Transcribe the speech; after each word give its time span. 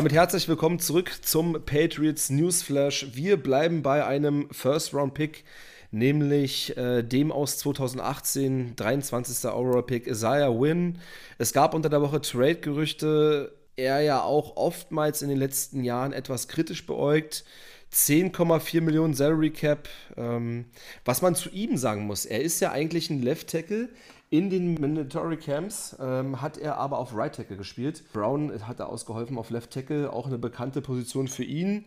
damit 0.00 0.14
herzlich 0.14 0.48
willkommen 0.48 0.78
zurück 0.78 1.12
zum 1.20 1.62
Patriots 1.66 2.30
Newsflash. 2.30 3.08
Wir 3.12 3.36
bleiben 3.36 3.82
bei 3.82 4.06
einem 4.06 4.48
First-Round-Pick, 4.50 5.44
nämlich 5.90 6.74
äh, 6.78 7.02
dem 7.02 7.30
aus 7.30 7.58
2018, 7.58 8.76
23. 8.76 9.50
Aurora-Pick 9.50 10.06
Isaiah 10.06 10.58
Wynn. 10.58 10.98
Es 11.36 11.52
gab 11.52 11.74
unter 11.74 11.90
der 11.90 12.00
Woche 12.00 12.22
Trade-Gerüchte, 12.22 13.54
er 13.76 14.00
ja 14.00 14.22
auch 14.22 14.56
oftmals 14.56 15.20
in 15.20 15.28
den 15.28 15.36
letzten 15.36 15.84
Jahren 15.84 16.14
etwas 16.14 16.48
kritisch 16.48 16.86
beäugt. 16.86 17.44
10,4 17.92 18.80
Millionen 18.80 19.12
Salary 19.12 19.50
Cap. 19.50 19.86
Ähm, 20.16 20.64
was 21.04 21.20
man 21.20 21.34
zu 21.34 21.50
ihm 21.50 21.76
sagen 21.76 22.06
muss, 22.06 22.24
er 22.24 22.40
ist 22.40 22.60
ja 22.60 22.72
eigentlich 22.72 23.10
ein 23.10 23.20
Left 23.20 23.50
Tackle. 23.50 23.90
In 24.32 24.48
den 24.48 24.74
Mandatory 24.74 25.38
Camps 25.38 25.96
ähm, 25.98 26.40
hat 26.40 26.56
er 26.56 26.76
aber 26.76 26.98
auf 26.98 27.16
Right 27.16 27.34
Tackle 27.34 27.56
gespielt. 27.56 28.04
Brown 28.12 28.64
hat 28.64 28.78
da 28.78 28.84
ausgeholfen 28.84 29.36
auf 29.36 29.50
Left 29.50 29.72
Tackle, 29.72 30.12
auch 30.12 30.28
eine 30.28 30.38
bekannte 30.38 30.80
Position 30.80 31.26
für 31.26 31.42
ihn. 31.42 31.86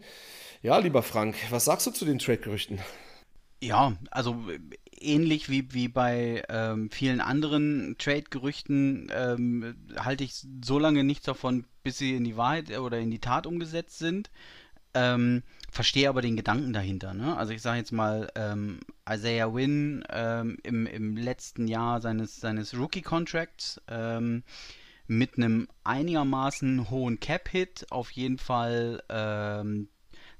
Ja, 0.61 0.77
lieber 0.77 1.03
Frank, 1.03 1.35
was 1.51 1.63
sagst 1.63 1.87
du 1.87 1.91
zu 1.91 2.03
den 2.03 2.19
Trade-Gerüchten? 2.19 2.79
Ja, 3.61 3.93
also 4.11 4.35
ähnlich 4.99 5.49
wie, 5.49 5.73
wie 5.73 5.87
bei 5.87 6.43
ähm, 6.49 6.89
vielen 6.91 7.21
anderen 7.21 7.95
Trade-Gerüchten 7.97 9.09
ähm, 9.15 9.75
halte 9.97 10.25
ich 10.25 10.45
so 10.65 10.79
lange 10.79 11.05
nichts 11.05 11.25
davon, 11.25 11.65
bis 11.81 11.97
sie 11.97 12.13
in 12.13 12.25
die 12.25 12.35
Wahrheit 12.35 12.77
oder 12.77 12.99
in 12.99 13.09
die 13.09 13.19
Tat 13.19 13.47
umgesetzt 13.47 13.99
sind. 13.99 14.29
Ähm, 14.93 15.43
verstehe 15.71 16.07
aber 16.07 16.21
den 16.21 16.35
Gedanken 16.35 16.71
dahinter. 16.71 17.13
Ne? 17.13 17.35
Also 17.35 17.53
ich 17.53 17.61
sage 17.61 17.79
jetzt 17.79 17.91
mal, 17.91 18.31
ähm, 18.35 18.79
Isaiah 19.09 19.53
Wynn 19.53 20.03
ähm, 20.09 20.57
im, 20.63 20.85
im 20.85 21.17
letzten 21.17 21.67
Jahr 21.67 21.99
seines, 21.99 22.39
seines 22.39 22.77
Rookie-Contracts 22.77 23.81
ähm, 23.87 24.43
mit 25.07 25.37
einem 25.37 25.67
einigermaßen 25.83 26.89
hohen 26.89 27.19
Cap-Hit, 27.19 27.87
auf 27.89 28.11
jeden 28.11 28.37
Fall 28.37 29.03
ähm, 29.09 29.89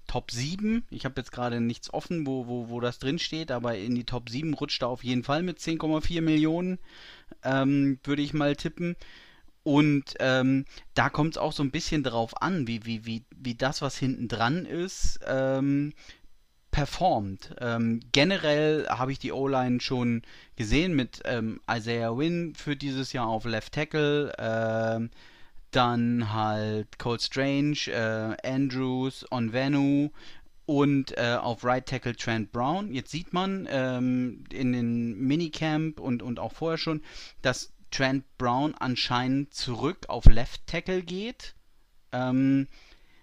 Top 0.07 0.31
7. 0.31 0.83
Ich 0.89 1.05
habe 1.05 1.15
jetzt 1.17 1.31
gerade 1.31 1.59
nichts 1.61 1.93
offen, 1.93 2.27
wo, 2.27 2.47
wo, 2.47 2.69
wo 2.69 2.79
das 2.79 2.99
drin 2.99 3.19
steht, 3.19 3.51
aber 3.51 3.77
in 3.77 3.95
die 3.95 4.05
Top 4.05 4.29
7 4.29 4.53
rutscht 4.53 4.81
er 4.83 4.89
auf 4.89 5.03
jeden 5.03 5.23
Fall 5.23 5.43
mit 5.43 5.59
10,4 5.59 6.21
Millionen, 6.21 6.79
ähm, 7.43 7.99
würde 8.03 8.21
ich 8.21 8.33
mal 8.33 8.55
tippen. 8.55 8.95
Und 9.63 10.15
ähm, 10.19 10.65
da 10.93 11.09
kommt 11.09 11.35
es 11.35 11.37
auch 11.37 11.53
so 11.53 11.63
ein 11.63 11.71
bisschen 11.71 12.03
drauf 12.03 12.41
an, 12.41 12.67
wie, 12.67 12.85
wie, 12.85 13.05
wie, 13.05 13.23
wie 13.35 13.55
das, 13.55 13.81
was 13.81 13.97
hinten 13.97 14.27
dran 14.27 14.65
ist, 14.65 15.19
ähm, 15.25 15.93
performt. 16.71 17.55
Ähm, 17.61 18.01
generell 18.11 18.87
habe 18.89 19.11
ich 19.11 19.19
die 19.19 19.31
O-Line 19.31 19.79
schon 19.79 20.23
gesehen 20.57 20.95
mit 20.95 21.21
ähm, 21.23 21.61
Isaiah 21.69 22.17
Wynn 22.17 22.55
für 22.55 22.75
dieses 22.75 23.13
Jahr 23.13 23.27
auf 23.27 23.45
Left 23.45 23.73
Tackle, 23.73 24.33
äh, 24.37 25.07
dann 25.71 26.33
halt 26.33 26.99
Cole 26.99 27.19
Strange, 27.19 27.77
äh, 27.87 28.35
Andrews, 28.47 29.25
Onvenu 29.31 30.09
und 30.65 31.17
äh, 31.17 31.37
auf 31.39 31.63
Right 31.63 31.85
Tackle 31.85 32.15
Trent 32.15 32.51
Brown. 32.51 32.93
Jetzt 32.93 33.11
sieht 33.11 33.33
man 33.33 33.67
ähm, 33.69 34.43
in 34.51 34.73
den 34.73 35.17
Minicamp 35.19 35.99
und, 35.99 36.23
und 36.23 36.39
auch 36.39 36.53
vorher 36.53 36.77
schon, 36.77 37.01
dass 37.41 37.71
Trent 37.93 38.25
Brown 38.39 38.73
anscheinend 38.73 39.53
zurück 39.53 40.05
auf 40.07 40.25
Left 40.25 40.65
Tackle 40.65 41.03
geht, 41.03 41.53
ähm, 42.11 42.67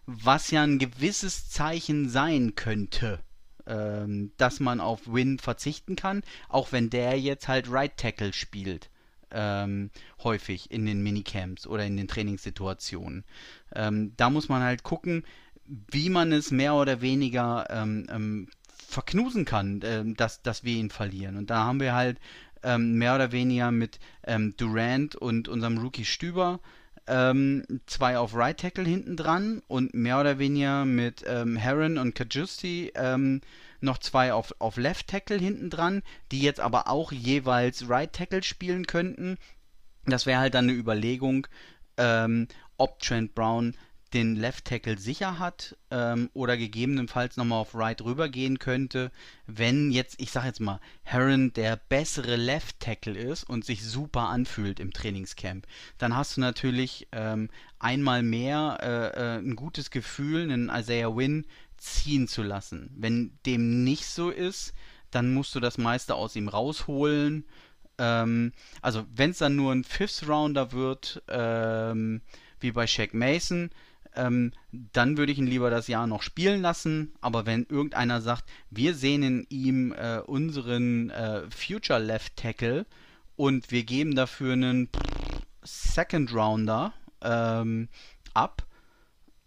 was 0.06 0.52
ja 0.52 0.62
ein 0.62 0.78
gewisses 0.78 1.50
Zeichen 1.50 2.08
sein 2.08 2.54
könnte, 2.54 3.18
ähm, 3.66 4.32
dass 4.36 4.60
man 4.60 4.80
auf 4.80 5.12
Win 5.12 5.40
verzichten 5.40 5.96
kann, 5.96 6.22
auch 6.48 6.70
wenn 6.70 6.88
der 6.88 7.18
jetzt 7.18 7.48
halt 7.48 7.70
Right 7.70 7.96
Tackle 7.96 8.32
spielt. 8.32 8.90
Ähm, 9.32 9.90
häufig 10.22 10.70
in 10.72 10.86
den 10.86 11.02
Minicamps 11.02 11.66
oder 11.66 11.84
in 11.84 11.96
den 11.96 12.08
Trainingssituationen. 12.08 13.24
Ähm, 13.74 14.12
da 14.16 14.30
muss 14.30 14.48
man 14.48 14.62
halt 14.62 14.82
gucken, 14.82 15.24
wie 15.64 16.10
man 16.10 16.32
es 16.32 16.50
mehr 16.50 16.74
oder 16.74 17.00
weniger 17.00 17.66
ähm, 17.70 18.06
ähm, 18.10 18.48
verknusen 18.88 19.44
kann, 19.44 19.78
dass, 20.16 20.42
dass 20.42 20.64
wir 20.64 20.74
ihn 20.74 20.90
verlieren. 20.90 21.36
Und 21.36 21.48
da 21.48 21.62
haben 21.62 21.78
wir 21.78 21.94
halt 21.94 22.18
ähm, 22.62 22.94
mehr 22.94 23.14
oder 23.14 23.32
weniger 23.32 23.70
mit 23.70 23.98
ähm, 24.26 24.54
Durant 24.56 25.16
und 25.16 25.48
unserem 25.48 25.78
Rookie 25.78 26.04
Stüber 26.04 26.60
ähm, 27.10 27.64
zwei 27.86 28.18
auf 28.18 28.34
Right 28.34 28.58
Tackle 28.58 28.84
hinten 28.84 29.16
dran 29.16 29.62
und 29.66 29.94
mehr 29.94 30.20
oder 30.20 30.38
weniger 30.38 30.84
mit 30.84 31.24
ähm, 31.26 31.56
Heron 31.56 31.98
und 31.98 32.14
Kajusti 32.14 32.92
ähm, 32.94 33.40
noch 33.80 33.98
zwei 33.98 34.32
auf, 34.32 34.54
auf 34.60 34.76
Left 34.76 35.08
Tackle 35.08 35.38
hinten 35.38 35.70
dran, 35.70 36.02
die 36.30 36.40
jetzt 36.40 36.60
aber 36.60 36.88
auch 36.88 37.12
jeweils 37.12 37.88
Right 37.88 38.12
Tackle 38.12 38.42
spielen 38.42 38.86
könnten. 38.86 39.38
Das 40.06 40.24
wäre 40.26 40.40
halt 40.40 40.54
dann 40.54 40.68
eine 40.68 40.78
Überlegung, 40.78 41.46
ähm, 41.96 42.46
ob 42.76 43.00
Trent 43.00 43.34
Brown 43.34 43.74
den 44.12 44.36
Left 44.36 44.64
Tackle 44.64 44.98
sicher 44.98 45.38
hat 45.38 45.76
ähm, 45.90 46.30
oder 46.32 46.56
gegebenenfalls 46.56 47.36
nochmal 47.36 47.60
auf 47.60 47.74
Right 47.74 48.02
rübergehen 48.02 48.58
könnte, 48.58 49.12
wenn 49.46 49.90
jetzt, 49.90 50.20
ich 50.20 50.30
sag 50.30 50.44
jetzt 50.44 50.60
mal, 50.60 50.80
Heron 51.02 51.52
der 51.52 51.76
bessere 51.76 52.36
Left 52.36 52.80
Tackle 52.80 53.18
ist 53.18 53.44
und 53.44 53.64
sich 53.64 53.84
super 53.84 54.28
anfühlt 54.28 54.80
im 54.80 54.92
Trainingscamp, 54.92 55.66
dann 55.98 56.16
hast 56.16 56.36
du 56.36 56.40
natürlich 56.40 57.08
ähm, 57.12 57.50
einmal 57.78 58.22
mehr 58.22 58.78
äh, 58.82 59.36
äh, 59.36 59.38
ein 59.38 59.56
gutes 59.56 59.90
Gefühl, 59.90 60.42
einen 60.42 60.70
Isaiah 60.70 61.16
Wynn 61.16 61.46
ziehen 61.76 62.28
zu 62.28 62.42
lassen. 62.42 62.90
Wenn 62.96 63.38
dem 63.46 63.84
nicht 63.84 64.06
so 64.06 64.30
ist, 64.30 64.74
dann 65.10 65.32
musst 65.32 65.54
du 65.54 65.60
das 65.60 65.78
meiste 65.78 66.14
aus 66.14 66.36
ihm 66.36 66.48
rausholen. 66.48 67.44
Ähm, 67.98 68.52
also 68.82 69.06
wenn 69.14 69.30
es 69.30 69.38
dann 69.38 69.56
nur 69.56 69.72
ein 69.72 69.84
Fifth 69.84 70.28
Rounder 70.28 70.72
wird, 70.72 71.22
ähm, 71.28 72.22
wie 72.60 72.72
bei 72.72 72.86
Shaq 72.86 73.14
Mason, 73.14 73.70
ähm, 74.14 74.52
dann 74.72 75.16
würde 75.16 75.32
ich 75.32 75.38
ihn 75.38 75.46
lieber 75.46 75.70
das 75.70 75.88
Jahr 75.88 76.06
noch 76.06 76.22
spielen 76.22 76.60
lassen. 76.60 77.12
Aber 77.20 77.46
wenn 77.46 77.66
irgendeiner 77.66 78.20
sagt, 78.20 78.44
wir 78.70 78.94
sehen 78.94 79.22
in 79.22 79.46
ihm 79.50 79.92
äh, 79.92 80.18
unseren 80.18 81.10
äh, 81.10 81.42
Future 81.50 81.98
Left 81.98 82.36
Tackle 82.36 82.86
und 83.36 83.70
wir 83.70 83.84
geben 83.84 84.14
dafür 84.14 84.54
einen 84.54 84.88
Second 85.62 86.34
Rounder 86.34 86.92
ähm, 87.22 87.88
ab 88.34 88.66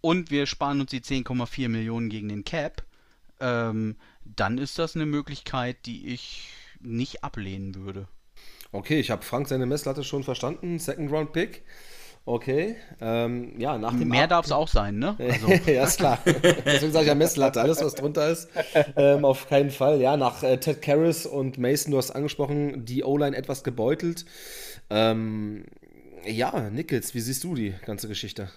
und 0.01 0.31
wir 0.31 0.45
sparen 0.45 0.81
uns 0.81 0.91
die 0.91 1.01
10,4 1.01 1.69
Millionen 1.69 2.09
gegen 2.09 2.29
den 2.29 2.43
Cap, 2.43 2.83
ähm, 3.39 3.95
dann 4.25 4.57
ist 4.57 4.79
das 4.79 4.95
eine 4.95 5.05
Möglichkeit, 5.05 5.85
die 5.85 6.07
ich 6.07 6.49
nicht 6.81 7.23
ablehnen 7.23 7.75
würde. 7.75 8.07
Okay, 8.71 8.99
ich 8.99 9.11
habe 9.11 9.21
Frank 9.21 9.47
seine 9.47 9.65
Messlatte 9.65 10.03
schon 10.03 10.23
verstanden. 10.23 10.79
Second 10.79 11.11
Round 11.11 11.31
Pick. 11.31 11.63
Okay, 12.25 12.77
ähm, 13.01 13.59
ja, 13.59 13.77
nach 13.77 13.91
dem 13.91 14.07
Mehr 14.07 14.27
darf 14.27 14.45
es 14.45 14.53
auch 14.53 14.69
sein, 14.69 14.97
ne? 14.97 15.17
Also. 15.19 15.49
ja, 15.69 15.83
ist 15.83 15.97
klar. 15.97 16.19
Deswegen 16.25 16.93
sage 16.93 17.03
ich 17.03 17.09
ja 17.09 17.15
Messlatte, 17.15 17.59
alles 17.59 17.83
was 17.83 17.95
drunter 17.95 18.29
ist, 18.29 18.47
ähm, 18.95 19.25
auf 19.25 19.49
keinen 19.49 19.71
Fall. 19.71 19.99
Ja, 19.99 20.15
nach 20.15 20.41
äh, 20.41 20.57
Ted 20.57 20.81
Karras 20.81 21.25
und 21.25 21.57
Mason, 21.57 21.91
du 21.91 21.97
hast 21.97 22.11
angesprochen, 22.11 22.85
die 22.85 23.03
O-Line 23.03 23.35
etwas 23.35 23.65
gebeutelt. 23.65 24.23
Ähm, 24.89 25.65
ja, 26.25 26.69
Nichols, 26.69 27.13
wie 27.13 27.19
siehst 27.19 27.43
du 27.43 27.55
die 27.55 27.75
ganze 27.85 28.07
Geschichte? 28.07 28.49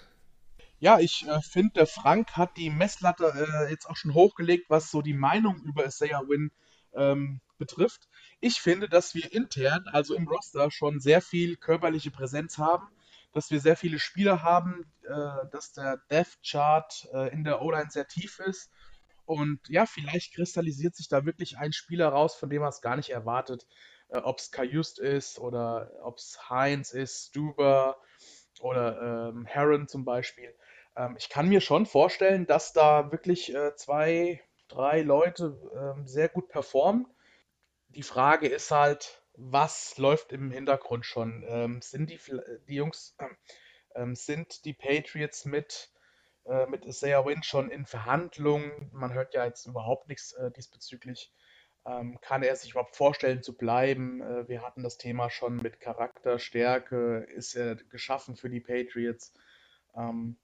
Ja, 0.78 1.00
ich 1.00 1.26
äh, 1.26 1.40
finde, 1.40 1.72
der 1.74 1.86
Frank 1.88 2.36
hat 2.36 2.56
die 2.56 2.70
Messlatte 2.70 3.32
äh, 3.34 3.70
jetzt 3.70 3.90
auch 3.90 3.96
schon 3.96 4.14
hochgelegt, 4.14 4.66
was 4.70 4.92
so 4.92 5.02
die 5.02 5.14
Meinung 5.14 5.60
über 5.64 5.84
Isaiah 5.84 6.22
Win 6.28 6.52
ähm, 6.94 7.40
betrifft. 7.58 8.08
Ich 8.38 8.60
finde, 8.60 8.88
dass 8.88 9.16
wir 9.16 9.32
intern, 9.32 9.86
also 9.90 10.14
im 10.14 10.28
Roster, 10.28 10.70
schon 10.70 11.00
sehr 11.00 11.20
viel 11.20 11.56
körperliche 11.56 12.12
Präsenz 12.12 12.58
haben 12.58 12.86
dass 13.36 13.50
wir 13.50 13.60
sehr 13.60 13.76
viele 13.76 13.98
Spieler 13.98 14.42
haben, 14.42 14.90
äh, 15.02 15.48
dass 15.52 15.72
der 15.72 15.98
Death 16.10 16.38
Chart 16.42 17.06
äh, 17.12 17.32
in 17.32 17.44
der 17.44 17.60
O-Line 17.60 17.90
sehr 17.90 18.08
tief 18.08 18.38
ist. 18.38 18.70
Und 19.26 19.60
ja, 19.68 19.84
vielleicht 19.84 20.34
kristallisiert 20.34 20.96
sich 20.96 21.08
da 21.08 21.26
wirklich 21.26 21.58
ein 21.58 21.72
Spieler 21.72 22.08
raus, 22.08 22.34
von 22.34 22.48
dem 22.48 22.62
man 22.62 22.70
es 22.70 22.80
gar 22.80 22.96
nicht 22.96 23.10
erwartet. 23.10 23.66
Äh, 24.08 24.18
ob 24.18 24.38
es 24.38 24.50
Kajust 24.50 24.98
ist 24.98 25.38
oder 25.38 25.90
ob 26.02 26.16
es 26.16 26.48
Heinz 26.48 26.92
ist, 26.92 27.28
Stuber 27.28 27.98
oder 28.60 29.28
ähm, 29.28 29.44
Heron 29.44 29.86
zum 29.86 30.06
Beispiel. 30.06 30.54
Ähm, 30.96 31.16
ich 31.18 31.28
kann 31.28 31.48
mir 31.48 31.60
schon 31.60 31.84
vorstellen, 31.84 32.46
dass 32.46 32.72
da 32.72 33.12
wirklich 33.12 33.54
äh, 33.54 33.74
zwei, 33.76 34.40
drei 34.68 35.02
Leute 35.02 35.58
ähm, 35.74 36.06
sehr 36.06 36.30
gut 36.30 36.48
performen. 36.48 37.06
Die 37.88 38.02
Frage 38.02 38.48
ist 38.48 38.70
halt, 38.70 39.22
was 39.36 39.96
läuft 39.98 40.32
im 40.32 40.50
Hintergrund 40.50 41.06
schon? 41.06 41.44
Ähm, 41.48 41.80
sind 41.82 42.10
die, 42.10 42.18
die 42.68 42.74
Jungs, 42.74 43.16
ähm, 43.94 44.14
sind 44.14 44.64
die 44.64 44.74
Patriots 44.74 45.44
mit, 45.44 45.90
äh, 46.44 46.66
mit 46.66 46.84
Isaiah 46.84 47.24
Wynn 47.24 47.42
schon 47.42 47.70
in 47.70 47.86
Verhandlungen? 47.86 48.90
Man 48.92 49.12
hört 49.12 49.34
ja 49.34 49.44
jetzt 49.44 49.66
überhaupt 49.66 50.08
nichts 50.08 50.32
äh, 50.32 50.50
diesbezüglich. 50.50 51.32
Ähm, 51.84 52.18
kann 52.20 52.42
er 52.42 52.56
sich 52.56 52.72
überhaupt 52.72 52.96
vorstellen 52.96 53.42
zu 53.42 53.56
bleiben? 53.56 54.20
Äh, 54.20 54.48
wir 54.48 54.62
hatten 54.62 54.82
das 54.82 54.98
Thema 54.98 55.30
schon 55.30 55.56
mit 55.56 55.80
Charakterstärke. 55.80 57.26
Ist 57.34 57.54
er 57.54 57.76
geschaffen 57.76 58.36
für 58.36 58.50
die 58.50 58.60
Patriots? 58.60 59.32
Ähm, 59.94 60.36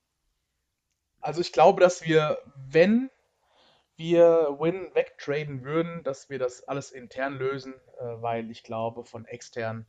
also 1.20 1.40
ich 1.40 1.52
glaube, 1.52 1.80
dass 1.80 2.04
wir, 2.04 2.38
wenn 2.56 3.10
wir 3.96 4.56
Win 4.58 4.94
wegtraden 4.94 5.64
würden, 5.64 6.02
dass 6.02 6.30
wir 6.30 6.38
das 6.38 6.64
alles 6.64 6.90
intern 6.90 7.38
lösen, 7.38 7.74
äh, 7.98 8.04
weil 8.22 8.50
ich 8.50 8.62
glaube, 8.62 9.04
von 9.04 9.24
extern 9.26 9.86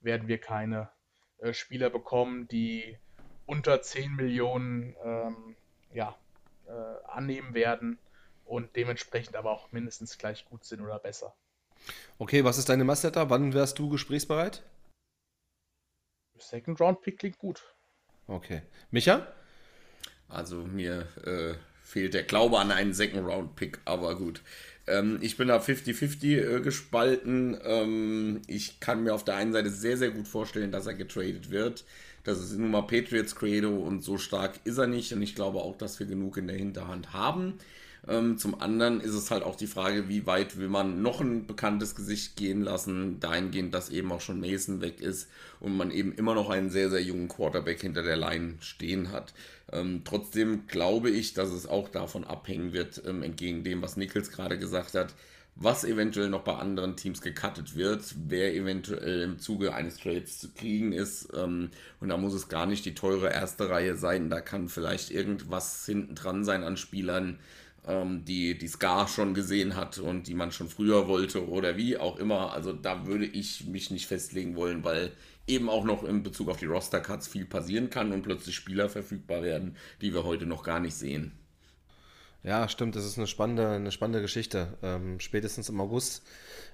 werden 0.00 0.28
wir 0.28 0.38
keine 0.38 0.90
äh, 1.38 1.52
Spieler 1.52 1.90
bekommen, 1.90 2.48
die 2.48 2.98
unter 3.46 3.80
10 3.80 4.14
Millionen 4.14 4.94
ähm, 5.02 5.56
ja, 5.92 6.16
äh, 6.66 6.70
annehmen 7.06 7.54
werden 7.54 7.98
und 8.44 8.76
dementsprechend 8.76 9.36
aber 9.36 9.50
auch 9.50 9.72
mindestens 9.72 10.18
gleich 10.18 10.44
gut 10.44 10.64
sind 10.64 10.80
oder 10.80 10.98
besser. 10.98 11.34
Okay, 12.18 12.44
was 12.44 12.58
ist 12.58 12.68
deine 12.68 12.84
Masseter? 12.84 13.30
Wann 13.30 13.54
wärst 13.54 13.78
du 13.78 13.88
gesprächsbereit? 13.88 14.62
Second 16.38 16.80
Round 16.80 17.00
Pick 17.00 17.18
klingt 17.18 17.38
gut. 17.38 17.62
Okay. 18.26 18.62
Micha? 18.90 19.26
Also 20.28 20.56
mir 20.56 21.06
äh, 21.24 21.54
fehlt 21.88 22.12
der 22.12 22.22
Glaube 22.22 22.58
an 22.58 22.70
einen 22.70 22.92
Second 22.92 23.26
Round 23.26 23.56
Pick, 23.56 23.78
aber 23.86 24.14
gut. 24.14 24.42
Ähm, 24.86 25.18
ich 25.22 25.38
bin 25.38 25.48
da 25.48 25.58
50-50 25.58 26.56
äh, 26.56 26.60
gespalten. 26.60 27.56
Ähm, 27.64 28.42
ich 28.46 28.78
kann 28.78 29.04
mir 29.04 29.14
auf 29.14 29.24
der 29.24 29.36
einen 29.36 29.54
Seite 29.54 29.70
sehr, 29.70 29.96
sehr 29.96 30.10
gut 30.10 30.28
vorstellen, 30.28 30.70
dass 30.70 30.86
er 30.86 30.94
getradet 30.94 31.50
wird. 31.50 31.86
Das 32.24 32.40
ist 32.40 32.58
nun 32.58 32.70
mal 32.70 32.82
Patriots 32.82 33.34
Credo 33.34 33.74
und 33.74 34.04
so 34.04 34.18
stark 34.18 34.60
ist 34.64 34.76
er 34.76 34.86
nicht. 34.86 35.14
Und 35.14 35.22
ich 35.22 35.34
glaube 35.34 35.60
auch, 35.60 35.78
dass 35.78 35.98
wir 35.98 36.06
genug 36.06 36.36
in 36.36 36.46
der 36.46 36.56
Hinterhand 36.56 37.14
haben. 37.14 37.54
Ähm, 38.06 38.38
zum 38.38 38.60
anderen 38.60 39.00
ist 39.00 39.14
es 39.14 39.30
halt 39.30 39.42
auch 39.42 39.56
die 39.56 39.66
Frage, 39.66 40.08
wie 40.08 40.26
weit 40.26 40.58
will 40.58 40.68
man 40.68 41.02
noch 41.02 41.20
ein 41.20 41.46
bekanntes 41.46 41.94
Gesicht 41.94 42.36
gehen 42.36 42.62
lassen, 42.62 43.20
dahingehend, 43.20 43.74
dass 43.74 43.90
eben 43.90 44.12
auch 44.12 44.20
schon 44.20 44.40
Mason 44.40 44.80
weg 44.80 45.00
ist 45.00 45.28
und 45.60 45.76
man 45.76 45.90
eben 45.90 46.12
immer 46.12 46.34
noch 46.34 46.50
einen 46.50 46.70
sehr, 46.70 46.90
sehr 46.90 47.02
jungen 47.02 47.28
Quarterback 47.28 47.80
hinter 47.80 48.02
der 48.02 48.16
Line 48.16 48.54
stehen 48.60 49.10
hat. 49.10 49.34
Ähm, 49.72 50.02
trotzdem 50.04 50.66
glaube 50.66 51.10
ich, 51.10 51.34
dass 51.34 51.50
es 51.50 51.66
auch 51.66 51.88
davon 51.88 52.24
abhängen 52.24 52.72
wird, 52.72 53.02
ähm, 53.06 53.22
entgegen 53.22 53.64
dem, 53.64 53.82
was 53.82 53.96
Nichols 53.96 54.30
gerade 54.30 54.58
gesagt 54.58 54.94
hat, 54.94 55.14
was 55.60 55.82
eventuell 55.82 56.28
noch 56.28 56.42
bei 56.42 56.54
anderen 56.54 56.96
Teams 56.96 57.20
gecuttet 57.20 57.74
wird, 57.74 58.14
wer 58.28 58.54
eventuell 58.54 59.22
im 59.22 59.38
Zuge 59.40 59.74
eines 59.74 59.98
Trades 59.98 60.38
zu 60.38 60.50
kriegen 60.50 60.92
ist. 60.92 61.30
Ähm, 61.36 61.70
und 62.00 62.08
da 62.08 62.16
muss 62.16 62.32
es 62.32 62.48
gar 62.48 62.66
nicht 62.66 62.84
die 62.84 62.94
teure 62.94 63.32
erste 63.32 63.68
Reihe 63.68 63.96
sein. 63.96 64.30
Da 64.30 64.40
kann 64.40 64.68
vielleicht 64.68 65.10
irgendwas 65.10 65.84
hinten 65.84 66.14
dran 66.14 66.44
sein 66.44 66.62
an 66.62 66.76
Spielern, 66.76 67.40
ähm, 67.88 68.24
die, 68.24 68.56
die 68.56 68.68
Scar 68.68 69.08
schon 69.08 69.34
gesehen 69.34 69.74
hat 69.74 69.98
und 69.98 70.28
die 70.28 70.34
man 70.34 70.52
schon 70.52 70.68
früher 70.68 71.08
wollte 71.08 71.48
oder 71.48 71.76
wie 71.76 71.96
auch 71.96 72.18
immer. 72.18 72.52
Also 72.52 72.72
da 72.72 73.06
würde 73.06 73.26
ich 73.26 73.66
mich 73.66 73.90
nicht 73.90 74.06
festlegen 74.06 74.54
wollen, 74.54 74.84
weil 74.84 75.12
eben 75.46 75.68
auch 75.70 75.84
noch 75.84 76.04
in 76.04 76.22
Bezug 76.22 76.50
auf 76.50 76.58
die 76.58 76.66
Roster-Cuts 76.66 77.28
viel 77.28 77.46
passieren 77.46 77.90
kann 77.90 78.12
und 78.12 78.22
plötzlich 78.22 78.54
Spieler 78.54 78.88
verfügbar 78.88 79.42
werden, 79.42 79.76
die 80.02 80.12
wir 80.12 80.24
heute 80.24 80.46
noch 80.46 80.62
gar 80.62 80.80
nicht 80.80 80.94
sehen. 80.94 81.32
Ja, 82.44 82.68
stimmt, 82.68 82.94
das 82.94 83.04
ist 83.04 83.18
eine 83.18 83.26
spannende, 83.26 83.68
eine 83.68 83.90
spannende 83.90 84.22
Geschichte. 84.22 84.78
Ähm, 84.82 85.18
spätestens 85.18 85.68
im 85.68 85.80
August 85.80 86.22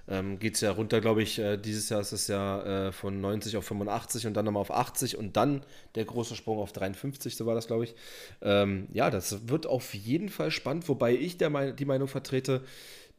ähm, 0.07 0.37
geht 0.37 0.55
es 0.55 0.61
ja 0.61 0.71
runter, 0.71 1.01
glaube 1.01 1.23
ich. 1.23 1.39
Äh, 1.39 1.57
dieses 1.57 1.89
Jahr 1.89 2.01
ist 2.01 2.11
es 2.11 2.27
ja 2.27 2.87
äh, 2.87 2.91
von 2.91 3.19
90 3.19 3.57
auf 3.57 3.65
85 3.65 4.27
und 4.27 4.35
dann 4.35 4.45
nochmal 4.45 4.61
auf 4.61 4.71
80 4.71 5.17
und 5.17 5.35
dann 5.35 5.65
der 5.95 6.05
große 6.05 6.35
Sprung 6.35 6.59
auf 6.59 6.71
53, 6.71 7.35
so 7.35 7.47
war 7.47 7.55
das, 7.55 7.65
glaube 7.67 7.85
ich. 7.85 7.95
Ähm, 8.41 8.87
ja, 8.93 9.09
das 9.09 9.49
wird 9.49 9.65
auf 9.65 9.95
jeden 9.95 10.29
Fall 10.29 10.51
spannend, 10.51 10.87
wobei 10.87 11.15
ich 11.15 11.37
der, 11.37 11.71
die 11.71 11.85
Meinung 11.85 12.07
vertrete, 12.07 12.61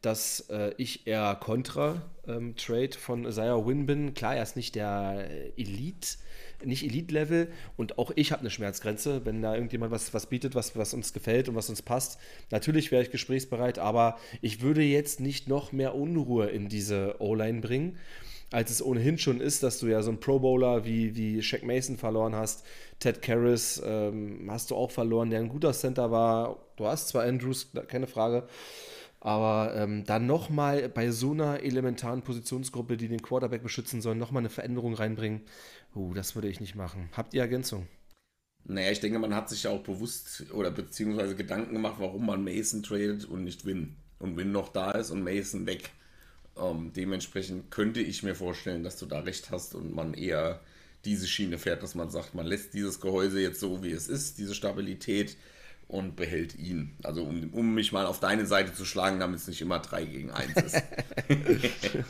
dass 0.01 0.49
äh, 0.49 0.73
ich 0.77 1.05
eher 1.05 1.35
kontra 1.35 2.01
ähm, 2.27 2.55
Trade 2.55 2.97
von 2.97 3.25
Isaiah 3.25 3.65
Win 3.65 3.85
bin. 3.85 4.13
Klar, 4.13 4.35
er 4.35 4.43
ist 4.43 4.55
nicht 4.55 4.75
der 4.75 5.29
Elite 5.57 6.17
nicht 6.63 6.83
Elite-Level 6.83 7.49
und 7.75 7.97
auch 7.97 8.11
ich 8.15 8.31
habe 8.31 8.41
eine 8.41 8.49
Schmerzgrenze, 8.49 9.25
wenn 9.25 9.41
da 9.41 9.53
irgendjemand 9.53 9.91
was, 9.91 10.13
was 10.13 10.27
bietet, 10.27 10.55
was, 10.55 10.75
was 10.75 10.93
uns 10.93 11.13
gefällt 11.13 11.49
und 11.49 11.55
was 11.55 11.69
uns 11.69 11.81
passt. 11.81 12.19
Natürlich 12.51 12.91
wäre 12.91 13.03
ich 13.03 13.11
gesprächsbereit, 13.11 13.79
aber 13.79 14.17
ich 14.41 14.61
würde 14.61 14.81
jetzt 14.81 15.19
nicht 15.19 15.47
noch 15.47 15.71
mehr 15.71 15.95
Unruhe 15.95 16.47
in 16.47 16.69
diese 16.69 17.15
O-Line 17.19 17.61
bringen, 17.61 17.97
als 18.51 18.71
es 18.71 18.81
ohnehin 18.81 19.17
schon 19.17 19.41
ist, 19.41 19.63
dass 19.63 19.79
du 19.79 19.87
ja 19.87 20.01
so 20.01 20.09
einen 20.09 20.19
Pro-Bowler 20.19 20.85
wie, 20.85 21.15
wie 21.15 21.41
Shaq 21.41 21.63
Mason 21.63 21.97
verloren 21.97 22.35
hast. 22.35 22.65
Ted 22.99 23.21
Karras 23.21 23.81
ähm, 23.85 24.47
hast 24.49 24.71
du 24.71 24.75
auch 24.75 24.91
verloren, 24.91 25.29
der 25.29 25.39
ein 25.39 25.49
guter 25.49 25.73
Center 25.73 26.11
war. 26.11 26.57
Du 26.77 26.85
hast 26.87 27.09
zwar 27.09 27.23
Andrews, 27.23 27.71
keine 27.87 28.07
Frage. 28.07 28.47
Aber 29.27 29.75
ähm, 29.75 30.05
dann 30.05 30.25
nochmal 30.25 30.87
bei 30.87 31.11
so 31.11 31.33
einer 31.33 31.61
elementaren 31.61 32.21
Positionsgruppe, 32.21 32.95
die 32.95 33.09
den 33.09 33.21
Quarterback 33.21 33.61
beschützen 33.61 34.01
soll, 34.01 34.15
nochmal 34.15 34.39
eine 34.39 34.49
Veränderung 34.49 34.93
reinbringen, 34.93 35.41
uh, 35.93 36.13
das 36.13 36.35
würde 36.35 36.47
ich 36.47 36.61
nicht 36.61 36.75
machen. 36.75 37.09
Habt 37.11 37.33
ihr 37.33 37.41
Ergänzung? 37.41 37.89
Naja, 38.63 38.89
ich 38.89 39.01
denke, 39.01 39.19
man 39.19 39.35
hat 39.35 39.49
sich 39.49 39.63
ja 39.63 39.71
auch 39.71 39.83
bewusst 39.83 40.45
oder 40.53 40.71
beziehungsweise 40.71 41.35
Gedanken 41.35 41.73
gemacht, 41.73 41.95
warum 41.99 42.25
man 42.25 42.41
Mason 42.41 42.83
tradet 42.83 43.25
und 43.25 43.43
nicht 43.43 43.65
Win. 43.65 43.97
Und 44.17 44.37
Win 44.37 44.53
noch 44.53 44.69
da 44.69 44.91
ist 44.91 45.11
und 45.11 45.25
Mason 45.25 45.65
weg. 45.65 45.89
Ähm, 46.55 46.93
dementsprechend 46.95 47.69
könnte 47.69 47.99
ich 47.99 48.23
mir 48.23 48.33
vorstellen, 48.33 48.85
dass 48.85 48.97
du 48.97 49.07
da 49.07 49.19
recht 49.19 49.51
hast 49.51 49.75
und 49.75 49.93
man 49.93 50.13
eher 50.13 50.61
diese 51.03 51.27
Schiene 51.27 51.57
fährt, 51.57 51.83
dass 51.83 51.95
man 51.95 52.09
sagt, 52.09 52.33
man 52.33 52.45
lässt 52.45 52.73
dieses 52.73 53.01
Gehäuse 53.01 53.41
jetzt 53.41 53.59
so, 53.59 53.83
wie 53.83 53.91
es 53.91 54.07
ist, 54.07 54.37
diese 54.37 54.55
Stabilität 54.55 55.35
und 55.87 56.15
behält 56.15 56.55
ihn. 56.55 56.97
Also 57.03 57.23
um, 57.23 57.49
um 57.53 57.73
mich 57.73 57.91
mal 57.91 58.05
auf 58.05 58.19
deine 58.19 58.45
Seite 58.45 58.73
zu 58.73 58.83
schlagen, 58.83 59.19
damit 59.19 59.39
es 59.39 59.47
nicht 59.47 59.61
immer 59.61 59.79
3 59.79 60.05
gegen 60.05 60.31
1 60.31 60.53
ist. 60.53 60.83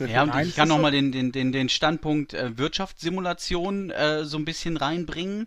ja, 0.08 0.22
und 0.24 0.34
ich 0.46 0.56
kann 0.56 0.68
nochmal 0.68 0.90
den, 0.90 1.12
den, 1.12 1.30
den, 1.30 1.52
den 1.52 1.68
Standpunkt 1.68 2.34
äh, 2.34 2.58
Wirtschaftssimulation 2.58 3.90
äh, 3.90 4.24
so 4.24 4.36
ein 4.36 4.44
bisschen 4.44 4.76
reinbringen. 4.76 5.46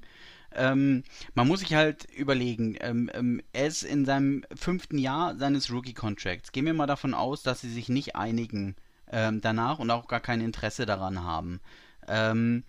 Ähm, 0.54 1.04
man 1.34 1.48
muss 1.48 1.62
sich 1.62 1.74
halt 1.74 2.06
überlegen, 2.16 2.76
ähm, 2.80 3.10
ähm, 3.14 3.42
er 3.54 3.68
ist 3.68 3.84
in 3.84 4.06
seinem 4.06 4.44
fünften 4.54 4.98
Jahr 4.98 5.38
seines 5.38 5.72
Rookie-Contracts. 5.72 6.52
Gehen 6.52 6.66
wir 6.66 6.74
mal 6.74 6.88
davon 6.88 7.14
aus, 7.14 7.44
dass 7.44 7.62
sie 7.62 7.72
sich 7.72 7.90
nicht 7.90 8.16
einigen 8.16 8.76
ähm, 9.12 9.42
danach 9.42 9.80
und 9.80 9.92
auch 9.92 10.08
gar 10.08 10.20
kein 10.20 10.42
Interesse 10.42 10.86
daran 10.86 11.24
haben. 11.24 11.60
Ähm, 12.08 12.64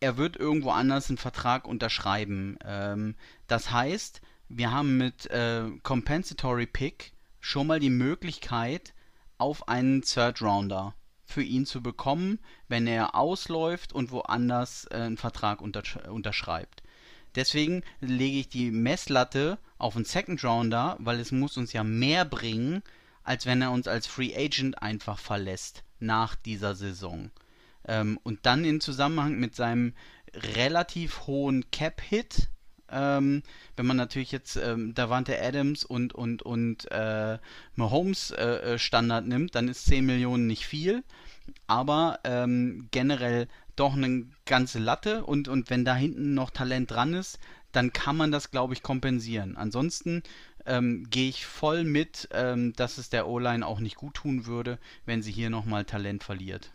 er 0.00 0.18
wird 0.18 0.36
irgendwo 0.36 0.70
anders 0.70 1.08
einen 1.08 1.18
Vertrag 1.18 1.66
unterschreiben. 1.66 2.58
Ähm, 2.64 3.14
das 3.46 3.70
heißt, 3.70 4.20
wir 4.48 4.70
haben 4.70 4.96
mit 4.96 5.26
äh, 5.26 5.64
Compensatory 5.82 6.66
Pick 6.66 7.12
schon 7.40 7.66
mal 7.66 7.80
die 7.80 7.90
Möglichkeit, 7.90 8.94
auf 9.38 9.68
einen 9.68 10.02
Third 10.02 10.40
Rounder 10.42 10.94
für 11.24 11.42
ihn 11.42 11.66
zu 11.66 11.82
bekommen, 11.82 12.38
wenn 12.68 12.86
er 12.86 13.14
ausläuft 13.14 13.92
und 13.92 14.10
woanders 14.10 14.86
äh, 14.90 14.96
einen 14.96 15.16
Vertrag 15.16 15.60
untersch 15.60 15.96
unterschreibt. 15.96 16.82
Deswegen 17.34 17.82
lege 18.00 18.38
ich 18.38 18.48
die 18.48 18.70
Messlatte 18.70 19.58
auf 19.78 19.96
einen 19.96 20.04
Second 20.04 20.44
Rounder, 20.44 20.96
weil 21.00 21.18
es 21.18 21.32
muss 21.32 21.56
uns 21.56 21.72
ja 21.72 21.82
mehr 21.82 22.24
bringen, 22.24 22.82
als 23.24 23.46
wenn 23.46 23.60
er 23.60 23.72
uns 23.72 23.88
als 23.88 24.06
Free 24.06 24.36
Agent 24.36 24.80
einfach 24.82 25.18
verlässt 25.18 25.82
nach 25.98 26.36
dieser 26.36 26.74
Saison. 26.74 27.30
Ähm, 27.86 28.18
und 28.22 28.46
dann 28.46 28.64
in 28.64 28.80
Zusammenhang 28.80 29.34
mit 29.38 29.56
seinem 29.56 29.94
relativ 30.34 31.26
hohen 31.26 31.70
Cap-Hit, 31.70 32.50
ähm, 32.94 33.42
wenn 33.76 33.86
man 33.86 33.96
natürlich 33.96 34.32
jetzt 34.32 34.56
ähm, 34.56 34.94
Davante 34.94 35.40
Adams 35.42 35.84
und, 35.84 36.14
und, 36.14 36.42
und 36.42 36.90
äh, 36.90 37.38
Mahomes 37.74 38.30
äh, 38.30 38.74
äh 38.74 38.78
Standard 38.78 39.26
nimmt, 39.26 39.54
dann 39.54 39.68
ist 39.68 39.86
10 39.86 40.06
Millionen 40.06 40.46
nicht 40.46 40.66
viel, 40.66 41.02
aber 41.66 42.20
ähm, 42.24 42.88
generell 42.90 43.48
doch 43.76 43.94
eine 43.94 44.26
ganze 44.46 44.78
Latte 44.78 45.24
und, 45.24 45.48
und 45.48 45.68
wenn 45.70 45.84
da 45.84 45.94
hinten 45.96 46.34
noch 46.34 46.50
Talent 46.50 46.90
dran 46.90 47.14
ist, 47.14 47.38
dann 47.72 47.92
kann 47.92 48.16
man 48.16 48.30
das, 48.30 48.52
glaube 48.52 48.72
ich, 48.72 48.82
kompensieren. 48.82 49.56
Ansonsten 49.56 50.22
ähm, 50.64 51.06
gehe 51.10 51.28
ich 51.28 51.44
voll 51.44 51.84
mit, 51.84 52.28
ähm, 52.32 52.72
dass 52.74 52.98
es 52.98 53.10
der 53.10 53.26
O-Line 53.26 53.66
auch 53.66 53.80
nicht 53.80 53.96
gut 53.96 54.14
tun 54.14 54.46
würde, 54.46 54.78
wenn 55.06 55.22
sie 55.22 55.32
hier 55.32 55.50
nochmal 55.50 55.84
Talent 55.84 56.22
verliert. 56.22 56.72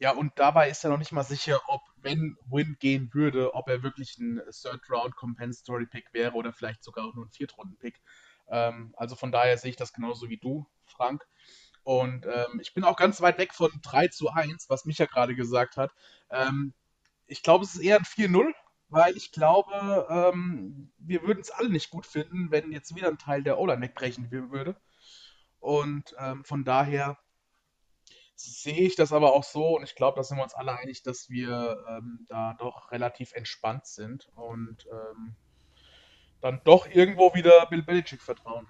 Ja, 0.00 0.12
und 0.12 0.32
dabei 0.36 0.70
ist 0.70 0.84
er 0.84 0.90
noch 0.90 0.98
nicht 0.98 1.12
mal 1.12 1.24
sicher, 1.24 1.60
ob, 1.68 1.82
wenn 2.02 2.36
Win 2.46 2.76
gehen 2.78 3.10
würde, 3.12 3.54
ob 3.54 3.68
er 3.68 3.82
wirklich 3.82 4.18
ein 4.18 4.40
Third 4.50 4.88
Round 4.90 5.16
Compensatory 5.16 5.86
Pick 5.86 6.12
wäre 6.12 6.32
oder 6.34 6.52
vielleicht 6.52 6.82
sogar 6.82 7.06
auch 7.06 7.14
nur 7.14 7.26
ein 7.26 7.30
Viertrunden 7.30 7.76
Pick. 7.76 8.00
Ähm, 8.48 8.94
also 8.96 9.16
von 9.16 9.32
daher 9.32 9.58
sehe 9.58 9.70
ich 9.70 9.76
das 9.76 9.92
genauso 9.92 10.28
wie 10.28 10.38
du, 10.38 10.66
Frank. 10.84 11.26
Und 11.82 12.26
ähm, 12.26 12.60
ich 12.60 12.74
bin 12.74 12.84
auch 12.84 12.96
ganz 12.96 13.20
weit 13.20 13.38
weg 13.38 13.54
von 13.54 13.70
3 13.82 14.08
zu 14.08 14.28
1, 14.28 14.68
was 14.68 14.84
Micha 14.84 15.06
gerade 15.06 15.34
gesagt 15.34 15.76
hat. 15.76 15.90
Ähm, 16.30 16.74
ich 17.26 17.42
glaube, 17.42 17.64
es 17.64 17.74
ist 17.74 17.80
eher 17.80 17.96
ein 17.96 18.04
4-0, 18.04 18.52
weil 18.88 19.16
ich 19.16 19.32
glaube, 19.32 20.06
ähm, 20.10 20.92
wir 20.98 21.22
würden 21.22 21.40
es 21.40 21.50
alle 21.50 21.70
nicht 21.70 21.90
gut 21.90 22.06
finden, 22.06 22.50
wenn 22.50 22.72
jetzt 22.72 22.94
wieder 22.94 23.08
ein 23.08 23.18
Teil 23.18 23.42
der 23.42 23.58
O-Line 23.58 23.80
wegbrechen 23.80 24.30
würde. 24.30 24.76
Und 25.60 26.14
ähm, 26.18 26.44
von 26.44 26.64
daher 26.64 27.18
sehe 28.38 28.78
ich 28.78 28.96
das 28.96 29.12
aber 29.12 29.34
auch 29.34 29.44
so 29.44 29.76
und 29.76 29.82
ich 29.82 29.94
glaube, 29.94 30.16
da 30.16 30.22
sind 30.22 30.36
wir 30.36 30.44
uns 30.44 30.54
alle 30.54 30.78
einig, 30.78 31.02
dass 31.02 31.28
wir 31.28 31.84
ähm, 31.88 32.26
da 32.28 32.54
doch 32.58 32.90
relativ 32.92 33.32
entspannt 33.32 33.86
sind 33.86 34.28
und 34.34 34.86
ähm, 34.90 35.34
dann 36.40 36.60
doch 36.64 36.86
irgendwo 36.88 37.34
wieder 37.34 37.66
Bill 37.66 37.82
Belichick 37.82 38.22
vertrauen. 38.22 38.66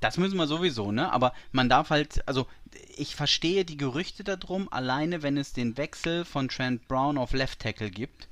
Das 0.00 0.18
müssen 0.18 0.36
wir 0.36 0.48
sowieso, 0.48 0.90
ne? 0.90 1.12
Aber 1.12 1.32
man 1.52 1.68
darf 1.68 1.90
halt, 1.90 2.26
also 2.26 2.46
ich 2.96 3.14
verstehe 3.14 3.64
die 3.64 3.76
Gerüchte 3.76 4.24
darum, 4.24 4.70
alleine 4.72 5.22
wenn 5.22 5.36
es 5.36 5.52
den 5.52 5.76
Wechsel 5.76 6.24
von 6.24 6.48
Trent 6.48 6.88
Brown 6.88 7.16
auf 7.16 7.32
Left 7.32 7.60
Tackle 7.60 7.90
gibt, 7.90 8.28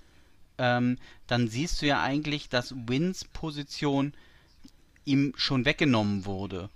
ähm, 0.58 0.98
dann 1.26 1.48
siehst 1.48 1.80
du 1.80 1.86
ja 1.86 2.02
eigentlich, 2.02 2.48
dass 2.48 2.74
Wins 2.88 3.24
Position 3.24 4.14
ihm 5.04 5.32
schon 5.36 5.64
weggenommen 5.64 6.24
wurde. 6.24 6.68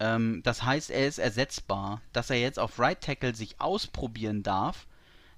Ähm, 0.00 0.40
das 0.44 0.62
heißt, 0.62 0.90
er 0.90 1.06
ist 1.06 1.18
ersetzbar. 1.18 2.00
Dass 2.12 2.30
er 2.30 2.40
jetzt 2.40 2.58
auf 2.58 2.78
Right 2.78 3.00
Tackle 3.00 3.34
sich 3.34 3.60
ausprobieren 3.60 4.42
darf, 4.42 4.86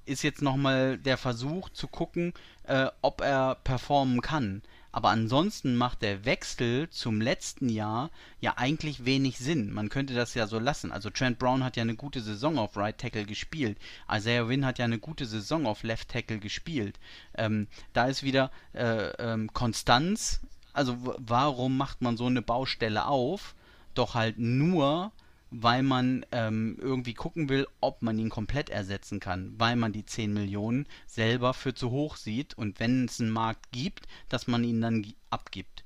ist 0.07 0.23
jetzt 0.23 0.43
nochmal 0.43 0.99
der 0.99 1.17
Versuch 1.17 1.69
zu 1.71 1.87
gucken, 1.89 2.33
äh, 2.65 2.89
ob 3.03 3.21
er 3.21 3.57
performen 3.57 4.21
kann. 4.21 4.63
Aber 4.93 5.11
ansonsten 5.11 5.77
macht 5.77 6.03
der 6.03 6.25
Wechsel 6.25 6.91
zum 6.91 7.21
letzten 7.21 7.69
Jahr 7.69 8.11
ja 8.41 8.55
eigentlich 8.57 9.05
wenig 9.05 9.39
Sinn. 9.39 9.73
Man 9.73 9.89
könnte 9.89 10.15
das 10.15 10.35
ja 10.35 10.49
so 10.49 10.59
lassen. 10.59 10.91
Also 10.91 11.11
Trent 11.11 11.39
Brown 11.39 11.63
hat 11.63 11.77
ja 11.77 11.83
eine 11.83 11.95
gute 11.95 12.21
Saison 12.21 12.59
auf 12.59 12.77
Right 12.77 12.99
Tackle 12.99 13.25
gespielt. 13.25 13.79
Isaiah 14.11 14.49
Wynn 14.49 14.67
hat 14.67 14.79
ja 14.79 14.85
eine 14.85 14.99
gute 14.99 15.27
Saison 15.27 15.67
auf 15.67 15.85
Left 15.85 16.09
Tackle 16.09 16.39
gespielt. 16.39 16.99
Ähm, 17.37 17.69
da 17.93 18.07
ist 18.07 18.25
wieder 18.25 18.51
äh, 18.73 19.11
ähm, 19.19 19.53
Konstanz. 19.53 20.41
Also 20.73 20.97
warum 21.19 21.77
macht 21.77 22.03
man 22.03 22.17
so 22.17 22.27
eine 22.27 22.43
Baustelle 22.43 23.07
auf? 23.07 23.55
Doch 23.95 24.15
halt 24.15 24.39
nur, 24.39 25.13
weil 25.51 25.83
man 25.83 26.25
ähm, 26.33 26.79
irgendwie 26.81 27.15
gucken 27.15 27.49
will, 27.49 27.67
ob 27.81 28.03
man 28.03 28.19
ihn 28.19 28.31
komplett 28.31 28.71
ersetzen 28.71 29.21
kann, 29.21 29.55
weil 29.59 29.77
man 29.77 29.93
die 29.93 30.07
10 30.07 30.33
Millionen 30.33 30.87
selber 31.07 31.55
für 31.55 31.75
zu 31.75 31.91
hoch 31.91 32.17
sieht 32.17 32.57
und 32.57 32.81
wenn 32.81 33.07
es 33.07 33.21
einen 33.21 33.31
Markt 33.31 33.73
gibt, 33.73 34.07
dass 34.29 34.47
man 34.47 34.65
ihn 34.65 34.81
dann 34.81 35.07
abgibt. 35.31 35.85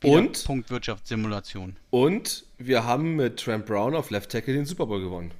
Wieder 0.00 0.18
und 0.18 0.44
Punkt 0.44 0.70
Wirtschaftssimulation. 0.70 1.76
Und 1.90 2.44
wir 2.58 2.84
haben 2.84 3.16
mit 3.16 3.38
Trent 3.40 3.66
Brown 3.66 3.94
auf 3.94 4.10
Left 4.10 4.30
Tackle 4.30 4.54
den 4.54 4.66
Super 4.66 4.86
Bowl 4.86 5.00
gewonnen. 5.00 5.32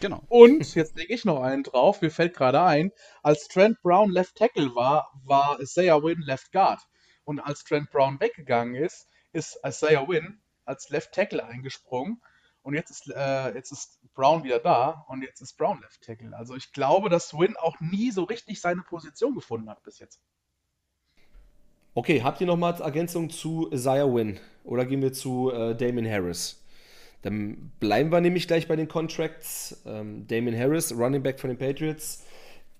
Genau. 0.00 0.22
Und 0.28 0.74
jetzt 0.74 0.96
lege 0.96 1.14
ich 1.14 1.24
noch 1.24 1.42
einen 1.42 1.62
drauf, 1.62 2.00
mir 2.00 2.10
fällt 2.10 2.34
gerade 2.34 2.60
ein, 2.62 2.90
als 3.22 3.46
Trent 3.46 3.80
Brown 3.82 4.10
Left 4.10 4.34
Tackle 4.34 4.74
war, 4.74 5.12
war 5.24 5.60
Isaiah 5.60 6.02
Wynn 6.02 6.22
Left 6.22 6.50
Guard. 6.50 6.80
Und 7.24 7.38
als 7.38 7.62
Trent 7.62 7.88
Brown 7.92 8.18
weggegangen 8.18 8.74
ist, 8.74 9.06
ist 9.32 9.60
Isaiah 9.64 10.08
Wynn 10.08 10.41
als 10.64 10.88
Left 10.90 11.12
Tackle 11.12 11.44
eingesprungen 11.44 12.20
und 12.62 12.74
jetzt 12.74 12.90
ist, 12.90 13.08
äh, 13.08 13.54
jetzt 13.54 13.72
ist 13.72 13.98
Brown 14.14 14.44
wieder 14.44 14.58
da 14.58 15.04
und 15.08 15.22
jetzt 15.22 15.40
ist 15.40 15.56
Brown 15.56 15.80
Left 15.80 16.02
Tackle. 16.02 16.36
Also 16.36 16.54
ich 16.54 16.72
glaube, 16.72 17.08
dass 17.08 17.34
Win 17.34 17.56
auch 17.56 17.80
nie 17.80 18.10
so 18.10 18.24
richtig 18.24 18.60
seine 18.60 18.82
Position 18.82 19.34
gefunden 19.34 19.68
hat 19.68 19.82
bis 19.82 19.98
jetzt. 19.98 20.20
Okay, 21.94 22.22
habt 22.22 22.40
ihr 22.40 22.46
nochmal 22.46 22.80
Ergänzung 22.80 23.28
zu 23.28 23.70
Isaiah 23.70 24.06
Win 24.06 24.40
oder 24.64 24.86
gehen 24.86 25.02
wir 25.02 25.12
zu 25.12 25.50
äh, 25.50 25.74
Damon 25.74 26.08
Harris? 26.08 26.62
Dann 27.22 27.72
bleiben 27.80 28.10
wir 28.10 28.20
nämlich 28.20 28.48
gleich 28.48 28.66
bei 28.66 28.76
den 28.76 28.88
Contracts. 28.88 29.82
Ähm, 29.84 30.26
Damon 30.26 30.56
Harris, 30.56 30.92
Running 30.92 31.22
Back 31.22 31.38
von 31.38 31.50
den 31.50 31.58
Patriots, 31.58 32.24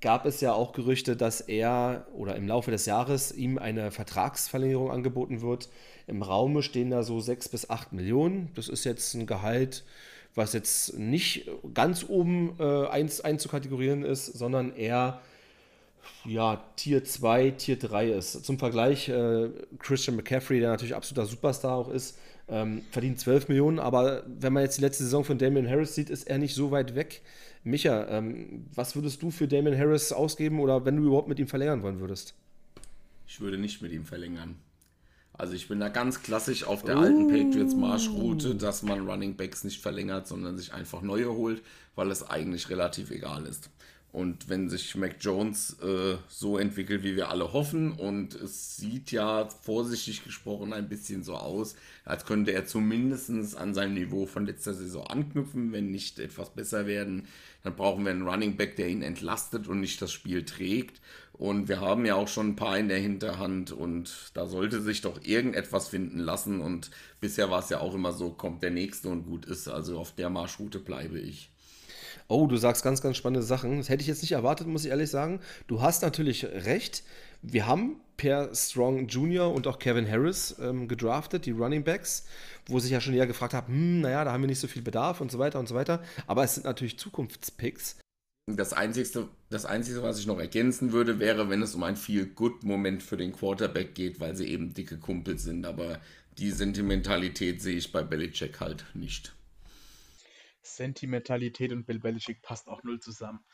gab 0.03 0.27
es 0.27 0.43
ja 0.43 0.53
auch 0.53 0.73
Gerüchte, 0.73 1.17
dass 1.17 1.41
er 1.41 2.07
oder 2.13 2.37
im 2.37 2.47
Laufe 2.47 2.71
des 2.71 2.85
Jahres 2.85 3.33
ihm 3.33 3.57
eine 3.57 3.91
Vertragsverlängerung 3.91 4.91
angeboten 4.91 5.41
wird 5.41 5.69
im 6.07 6.23
Raume 6.23 6.63
stehen 6.63 6.91
da 6.91 7.03
so 7.03 7.21
6 7.21 7.49
bis 7.49 7.71
8 7.71 7.93
Millionen. 7.93 8.51
Das 8.55 8.69
ist 8.69 8.85
jetzt 8.85 9.15
ein 9.15 9.27
Gehalt, 9.27 9.85
was 10.35 10.53
jetzt 10.53 10.99
nicht 10.99 11.51
ganz 11.75 12.05
oben 12.09 12.57
äh, 12.59 12.87
einzukategorieren 12.87 14.05
ist, 14.05 14.27
sondern 14.27 14.75
eher 14.75 15.21
ja, 16.25 16.65
Tier 16.77 17.05
2, 17.05 17.53
Tier 17.53 17.79
3 17.79 18.11
ist. 18.11 18.45
Zum 18.45 18.59
Vergleich, 18.59 19.09
äh, 19.09 19.51
Christian 19.79 20.17
McCaffrey, 20.17 20.61
der 20.61 20.71
natürlich 20.71 20.95
absoluter 20.95 21.27
Superstar 21.27 21.77
auch 21.77 21.89
ist, 21.89 22.19
ähm, 22.49 22.83
verdient 22.91 23.21
12 23.21 23.49
Millionen, 23.49 23.79
aber 23.79 24.25
wenn 24.27 24.53
man 24.53 24.65
jetzt 24.65 24.79
die 24.79 24.83
letzte 24.83 25.05
Saison 25.05 25.25
von 25.25 25.39
Damian 25.39 25.69
Harris 25.69 25.95
sieht, 25.95 26.11
ist 26.11 26.29
er 26.29 26.39
nicht 26.39 26.55
so 26.55 26.73
weit 26.73 26.97
weg. 26.97 27.23
Micha, 27.65 28.07
ähm, 28.09 28.67
was 28.75 28.97
würdest 28.97 29.23
du 29.23 29.31
für 29.31 29.47
Damian 29.47 29.79
Harris 29.79 30.13
ausgeben 30.13 30.59
oder 30.61 30.85
wenn 30.85 30.97
du 30.97 31.05
überhaupt 31.05 31.29
mit 31.29 31.39
ihm 31.39 31.47
verlängern 31.47 31.83
wollen 31.83 32.01
würdest? 32.01 32.35
Ich 33.27 33.41
würde 33.41 33.59
nicht 33.59 33.81
mit 33.83 33.93
ihm 33.93 34.05
verlängern. 34.05 34.57
Also 35.33 35.55
ich 35.55 35.69
bin 35.69 35.81
da 35.81 35.89
ganz 35.89 36.23
klassisch 36.23 36.65
auf 36.65 36.83
der 36.83 36.97
uh. 36.97 37.01
alten 37.01 37.29
Patriots 37.29 37.75
Marschroute, 37.75 38.55
dass 38.55 38.83
man 38.83 39.09
Running 39.09 39.37
Backs 39.37 39.65
nicht 39.65 39.81
verlängert, 39.81 40.27
sondern 40.27 40.59
sich 40.59 40.75
einfach 40.75 41.03
neue 41.03 41.33
holt, 41.33 41.63
weil 41.95 42.11
es 42.11 42.29
eigentlich 42.29 42.69
relativ 42.69 43.11
egal 43.11 43.47
ist. 43.47 43.71
Und 44.13 44.51
wenn 44.51 44.69
sich 44.69 44.95
Mac 44.95 45.17
Jones 45.21 45.79
äh, 45.83 46.17
so 46.29 46.59
entwickelt, 46.59 47.03
wie 47.03 47.17
wir 47.17 47.31
alle 47.31 47.55
hoffen, 47.55 47.93
und 47.93 48.35
es 48.35 48.77
sieht 48.77 49.11
ja 49.11 49.49
vorsichtig 49.49 50.23
gesprochen 50.23 50.75
ein 50.75 50.91
bisschen 50.91 51.23
so 51.23 51.35
aus, 51.35 51.77
als 52.05 52.27
könnte 52.27 52.53
er 52.53 52.67
zumindest 52.67 53.57
an 53.57 53.73
seinem 53.73 53.95
Niveau 53.95 54.27
von 54.27 54.45
letzter 54.45 54.75
Saison 54.75 55.07
anknüpfen, 55.07 55.73
wenn 55.73 55.91
nicht 55.91 56.19
etwas 56.19 56.51
besser 56.51 56.87
werden, 56.87 57.27
dann 57.63 57.75
brauchen 57.75 58.05
wir 58.05 58.11
einen 58.11 58.29
Running 58.29 58.57
Back, 58.57 58.77
der 58.77 58.89
ihn 58.89 59.01
entlastet 59.01 59.67
und 59.67 59.81
nicht 59.81 60.03
das 60.03 60.13
Spiel 60.13 60.45
trägt. 60.45 61.01
Und 61.33 61.69
wir 61.69 61.81
haben 61.81 62.05
ja 62.05 62.15
auch 62.15 62.29
schon 62.29 62.49
ein 62.49 62.57
paar 62.57 62.79
in 62.79 62.89
der 62.89 62.99
Hinterhand 62.99 63.73
und 63.73 64.31
da 64.35 64.47
sollte 64.47 64.83
sich 64.83 65.01
doch 65.01 65.25
irgendetwas 65.25 65.89
finden 65.89 66.19
lassen. 66.19 66.61
Und 66.61 66.91
bisher 67.21 67.51
war 67.51 67.61
es 67.61 67.71
ja 67.71 67.81
auch 67.81 67.95
immer 67.95 68.13
so, 68.13 68.31
kommt 68.31 68.63
der 68.63 68.71
nächste 68.71 69.09
und 69.09 69.25
gut 69.25 69.47
ist. 69.47 69.69
Also 69.69 69.99
auf 69.99 70.15
der 70.15 70.29
Marschroute 70.29 70.79
bleibe 70.79 71.19
ich. 71.19 71.52
Oh, 72.33 72.47
du 72.47 72.57
sagst 72.57 72.83
ganz, 72.83 73.03
ganz 73.03 73.19
spannende 73.19 73.43
Sachen. 73.47 73.77
Das 73.77 73.91
hätte 73.91 74.01
ich 74.01 74.09
jetzt 74.09 74.23
nicht 74.23 74.33
erwartet, 74.33 74.67
muss 74.67 74.87
ich 74.87 74.91
ehrlich 74.91 75.11
sagen. 75.11 75.39
Du 75.67 75.83
hast 75.83 76.01
natürlich 76.01 76.47
recht. 76.47 77.03
Wir 77.43 77.67
haben 77.67 78.01
Per 78.17 78.55
Strong 78.55 79.09
Jr. 79.09 79.53
und 79.53 79.67
auch 79.67 79.79
Kevin 79.79 80.11
Harris 80.11 80.57
ähm, 80.59 80.89
gedraftet, 80.89 81.45
die 81.45 81.51
Running 81.51 81.85
Backs, 81.85 82.25
wo 82.65 82.79
sich 82.79 82.91
ja 82.91 83.03
schon 83.03 83.13
eher 83.13 83.27
gefragt 83.27 83.53
haben, 83.53 83.67
hm, 83.67 84.01
naja, 84.01 84.25
da 84.25 84.33
haben 84.33 84.41
wir 84.41 84.49
nicht 84.49 84.61
so 84.61 84.67
viel 84.67 84.81
Bedarf 84.81 85.21
und 85.21 85.31
so 85.31 85.39
weiter 85.39 85.59
und 85.59 85.69
so 85.69 85.75
weiter. 85.75 86.03
Aber 86.27 86.43
es 86.43 86.55
sind 86.55 86.65
natürlich 86.65 86.99
Zukunftspicks. 86.99 87.99
Das 88.51 88.73
Einzige, 88.73 89.29
das 89.51 89.67
Einzige, 89.67 90.03
was 90.03 90.19
ich 90.19 90.27
noch 90.27 90.39
ergänzen 90.39 90.93
würde, 90.93 91.19
wäre, 91.19 91.51
wenn 91.51 91.61
es 91.61 91.75
um 91.75 91.83
ein 91.83 91.97
Feel-Good-Moment 91.97 93.03
für 93.03 93.19
den 93.19 93.33
Quarterback 93.33 93.95
geht, 93.95 94.21
weil 94.21 94.37
sie 94.37 94.47
eben 94.47 94.73
dicke 94.73 94.97
Kumpels 94.97 95.43
sind. 95.43 95.67
Aber 95.67 96.01
die 96.39 96.51
Sentimentalität 96.51 97.61
sehe 97.61 97.77
ich 97.77 97.93
bei 97.93 98.03
Belichick 98.03 98.59
halt 98.61 98.87
nicht. 98.95 99.35
Sentimentalität 100.63 101.73
und 101.73 101.87
Bill 101.87 101.99
Belichick 101.99 102.43
passt 102.43 102.69
auch 102.69 102.83
null 102.83 103.01
zusammen. 103.01 103.45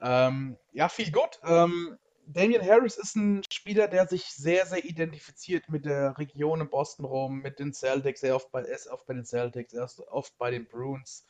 Ähm, 0.00 0.56
ja, 0.72 0.88
viel 0.88 1.10
gut. 1.10 1.40
Ähm, 1.44 1.98
Damian 2.26 2.64
Harris 2.64 2.96
ist 2.98 3.16
ein 3.16 3.42
Spieler, 3.50 3.88
der 3.88 4.06
sich 4.06 4.24
sehr, 4.26 4.66
sehr 4.66 4.84
identifiziert 4.84 5.68
mit 5.68 5.84
der 5.84 6.16
Region 6.18 6.60
in 6.60 6.70
Boston 6.70 7.04
rum, 7.04 7.40
mit 7.40 7.58
den 7.58 7.72
Celtics. 7.72 8.22
Er, 8.22 8.36
oft 8.36 8.50
bei, 8.52 8.62
er 8.62 8.74
ist 8.74 8.88
oft 8.88 9.06
bei 9.06 9.14
den 9.14 9.24
Celtics, 9.24 9.72
er 9.72 9.84
ist 9.84 10.00
oft 10.00 10.36
bei 10.38 10.50
den 10.50 10.66
Bruins. 10.66 11.26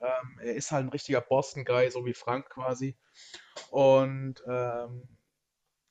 Ähm, 0.00 0.38
er 0.40 0.54
ist 0.54 0.70
halt 0.70 0.86
ein 0.86 0.90
richtiger 0.90 1.20
Boston-Guy, 1.20 1.90
so 1.90 2.04
wie 2.06 2.14
Frank 2.14 2.48
quasi. 2.50 2.96
Und 3.70 4.42
ähm, 4.46 5.02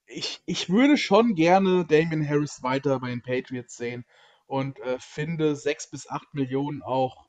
ich, 0.07 0.41
ich 0.45 0.69
würde 0.69 0.97
schon 0.97 1.35
gerne 1.35 1.85
Damian 1.85 2.27
Harris 2.27 2.63
weiter 2.63 2.99
bei 2.99 3.09
den 3.09 3.21
Patriots 3.21 3.75
sehen 3.75 4.05
und 4.47 4.79
äh, 4.79 4.97
finde 4.99 5.55
6 5.55 5.89
bis 5.89 6.09
8 6.09 6.33
Millionen 6.33 6.83
auch 6.83 7.24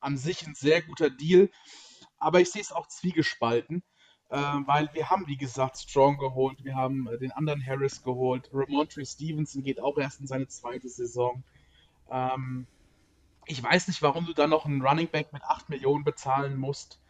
an 0.00 0.16
sich 0.16 0.46
ein 0.46 0.54
sehr 0.54 0.82
guter 0.82 1.10
Deal. 1.10 1.50
Aber 2.18 2.40
ich 2.40 2.50
sehe 2.50 2.62
es 2.62 2.72
auch 2.72 2.88
zwiegespalten, 2.88 3.82
äh, 4.28 4.36
weil 4.36 4.88
wir 4.92 5.08
haben, 5.10 5.26
wie 5.26 5.36
gesagt, 5.36 5.78
Strong 5.78 6.18
geholt, 6.18 6.64
wir 6.64 6.74
haben 6.74 7.08
äh, 7.08 7.18
den 7.18 7.32
anderen 7.32 7.64
Harris 7.64 8.02
geholt. 8.02 8.50
Ramontre 8.52 9.04
Stevenson 9.06 9.62
geht 9.62 9.80
auch 9.80 9.98
erst 9.98 10.20
in 10.20 10.26
seine 10.26 10.48
zweite 10.48 10.88
Saison. 10.88 11.42
Ähm, 12.10 12.66
ich 13.46 13.62
weiß 13.62 13.88
nicht, 13.88 14.02
warum 14.02 14.26
du 14.26 14.34
dann 14.34 14.50
noch 14.50 14.66
einen 14.66 14.82
Running 14.82 15.08
Back 15.08 15.32
mit 15.32 15.42
8 15.42 15.70
Millionen 15.70 16.04
bezahlen 16.04 16.58
musst, 16.58 17.00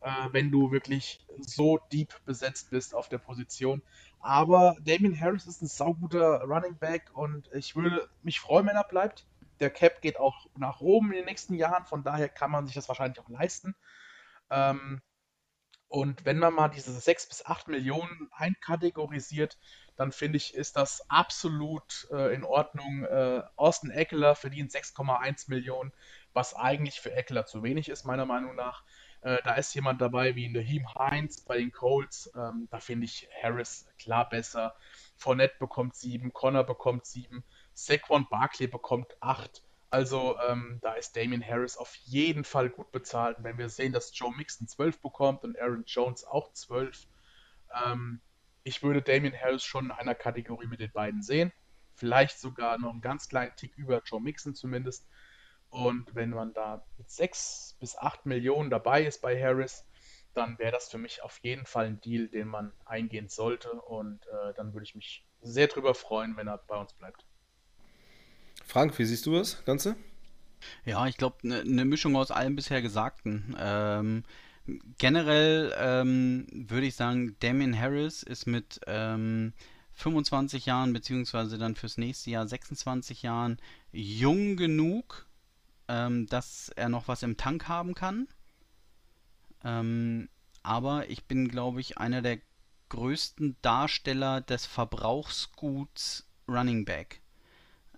äh, 0.00 0.10
wenn 0.32 0.50
du 0.50 0.70
wirklich 0.70 1.24
so 1.40 1.78
deep 1.92 2.14
besetzt 2.26 2.70
bist 2.70 2.94
auf 2.94 3.08
der 3.08 3.18
Position. 3.18 3.82
Aber 4.20 4.76
Damien 4.84 5.18
Harris 5.18 5.46
ist 5.46 5.62
ein 5.62 5.68
sauguter 5.68 6.42
Running 6.42 6.76
Back 6.76 7.10
und 7.14 7.48
ich 7.54 7.76
würde 7.76 8.08
mich 8.22 8.40
freuen, 8.40 8.66
wenn 8.66 8.76
er 8.76 8.84
bleibt. 8.84 9.26
Der 9.60 9.70
Cap 9.70 10.02
geht 10.02 10.18
auch 10.18 10.46
nach 10.56 10.80
oben 10.80 11.10
in 11.10 11.18
den 11.18 11.24
nächsten 11.26 11.54
Jahren, 11.54 11.86
von 11.86 12.02
daher 12.02 12.28
kann 12.28 12.50
man 12.50 12.66
sich 12.66 12.74
das 12.74 12.88
wahrscheinlich 12.88 13.20
auch 13.20 13.28
leisten. 13.28 13.74
Ähm, 14.50 15.00
und 15.88 16.24
wenn 16.24 16.38
man 16.38 16.52
mal 16.52 16.68
diese 16.68 16.92
6 16.92 17.28
bis 17.28 17.46
8 17.46 17.68
Millionen 17.68 18.28
einkategorisiert, 18.32 19.58
dann 19.94 20.12
finde 20.12 20.36
ich, 20.36 20.54
ist 20.54 20.76
das 20.76 21.08
absolut 21.08 22.08
äh, 22.10 22.34
in 22.34 22.44
Ordnung. 22.44 23.04
Äh, 23.04 23.42
Austin 23.56 23.90
Eckler 23.90 24.34
verdient 24.34 24.72
6,1 24.72 25.48
Millionen, 25.48 25.92
was 26.32 26.54
eigentlich 26.54 27.00
für 27.00 27.12
Eckler 27.12 27.46
zu 27.46 27.62
wenig 27.62 27.88
ist, 27.88 28.04
meiner 28.04 28.26
Meinung 28.26 28.56
nach. 28.56 28.84
Äh, 29.22 29.38
da 29.44 29.54
ist 29.54 29.74
jemand 29.74 30.00
dabei 30.00 30.34
wie 30.34 30.48
Naheem 30.48 30.92
Heinz 30.94 31.40
bei 31.40 31.56
den 31.58 31.72
Colts. 31.72 32.30
Ähm, 32.36 32.68
da 32.70 32.78
finde 32.78 33.06
ich 33.06 33.28
Harris 33.42 33.88
klar 33.98 34.28
besser. 34.28 34.74
Fournette 35.16 35.56
bekommt 35.58 35.94
7, 35.94 36.32
Connor 36.32 36.64
bekommt 36.64 37.06
7, 37.06 37.42
Saquon 37.76 38.26
Barkley 38.30 38.66
bekommt 38.66 39.16
8. 39.20 39.62
Also 39.90 40.36
ähm, 40.48 40.78
da 40.82 40.94
ist 40.94 41.14
Damien 41.14 41.46
Harris 41.46 41.76
auf 41.76 41.94
jeden 41.94 42.42
Fall 42.42 42.70
gut 42.70 42.90
bezahlt. 42.90 43.36
wenn 43.40 43.58
wir 43.58 43.68
sehen, 43.68 43.92
dass 43.92 44.18
Joe 44.18 44.34
Mixon 44.34 44.66
12 44.66 45.00
bekommt 45.00 45.44
und 45.44 45.60
Aaron 45.60 45.84
Jones 45.86 46.24
auch 46.24 46.52
12, 46.52 47.06
ähm, 47.84 48.20
ich 48.64 48.82
würde 48.82 49.02
Damien 49.02 49.38
Harris 49.38 49.62
schon 49.62 49.86
in 49.86 49.90
einer 49.90 50.14
Kategorie 50.14 50.66
mit 50.66 50.80
den 50.80 50.90
beiden 50.90 51.22
sehen. 51.22 51.52
Vielleicht 51.94 52.40
sogar 52.40 52.78
noch 52.78 52.90
einen 52.90 53.02
ganz 53.02 53.28
kleinen 53.28 53.54
Tick 53.56 53.76
über 53.76 54.02
Joe 54.04 54.22
Mixon 54.22 54.54
zumindest. 54.54 55.06
Und 55.68 56.14
wenn 56.14 56.30
man 56.30 56.54
da 56.54 56.82
mit 56.96 57.10
6 57.10 57.76
bis 57.78 57.96
8 57.96 58.24
Millionen 58.24 58.70
dabei 58.70 59.04
ist 59.04 59.20
bei 59.20 59.40
Harris, 59.40 59.84
dann 60.32 60.58
wäre 60.58 60.72
das 60.72 60.90
für 60.90 60.98
mich 60.98 61.22
auf 61.22 61.38
jeden 61.42 61.66
Fall 61.66 61.86
ein 61.86 62.00
Deal, 62.00 62.28
den 62.28 62.48
man 62.48 62.72
eingehen 62.86 63.28
sollte. 63.28 63.70
Und 63.72 64.26
äh, 64.28 64.54
dann 64.54 64.72
würde 64.72 64.84
ich 64.84 64.94
mich 64.94 65.26
sehr 65.42 65.66
drüber 65.66 65.94
freuen, 65.94 66.36
wenn 66.38 66.48
er 66.48 66.58
bei 66.58 66.76
uns 66.76 66.94
bleibt. 66.94 67.26
Frank, 68.64 68.98
wie 68.98 69.04
siehst 69.04 69.26
du 69.26 69.32
das 69.32 69.64
Ganze? 69.64 69.96
Ja, 70.84 71.06
ich 71.06 71.16
glaube, 71.16 71.36
eine 71.44 71.64
ne 71.64 71.84
Mischung 71.84 72.16
aus 72.16 72.30
allem 72.30 72.56
bisher 72.56 72.82
Gesagten. 72.82 73.56
Ähm, 73.58 74.24
generell 74.98 75.74
ähm, 75.78 76.46
würde 76.50 76.86
ich 76.86 76.96
sagen, 76.96 77.36
Damien 77.40 77.78
Harris 77.78 78.22
ist 78.22 78.46
mit 78.46 78.80
ähm, 78.86 79.52
25 79.92 80.66
Jahren, 80.66 80.92
beziehungsweise 80.92 81.58
dann 81.58 81.74
fürs 81.74 81.98
nächste 81.98 82.30
Jahr 82.30 82.46
26 82.46 83.22
Jahren 83.22 83.58
jung 83.92 84.56
genug, 84.56 85.26
ähm, 85.88 86.26
dass 86.26 86.70
er 86.74 86.88
noch 86.88 87.08
was 87.08 87.22
im 87.22 87.36
Tank 87.36 87.68
haben 87.68 87.94
kann. 87.94 88.28
Ähm, 89.64 90.28
aber 90.62 91.08
ich 91.08 91.24
bin, 91.24 91.48
glaube 91.48 91.80
ich, 91.80 91.98
einer 91.98 92.22
der 92.22 92.38
größten 92.88 93.56
Darsteller 93.62 94.40
des 94.40 94.66
Verbrauchsguts 94.66 96.28
Running 96.48 96.84
Back. 96.84 97.20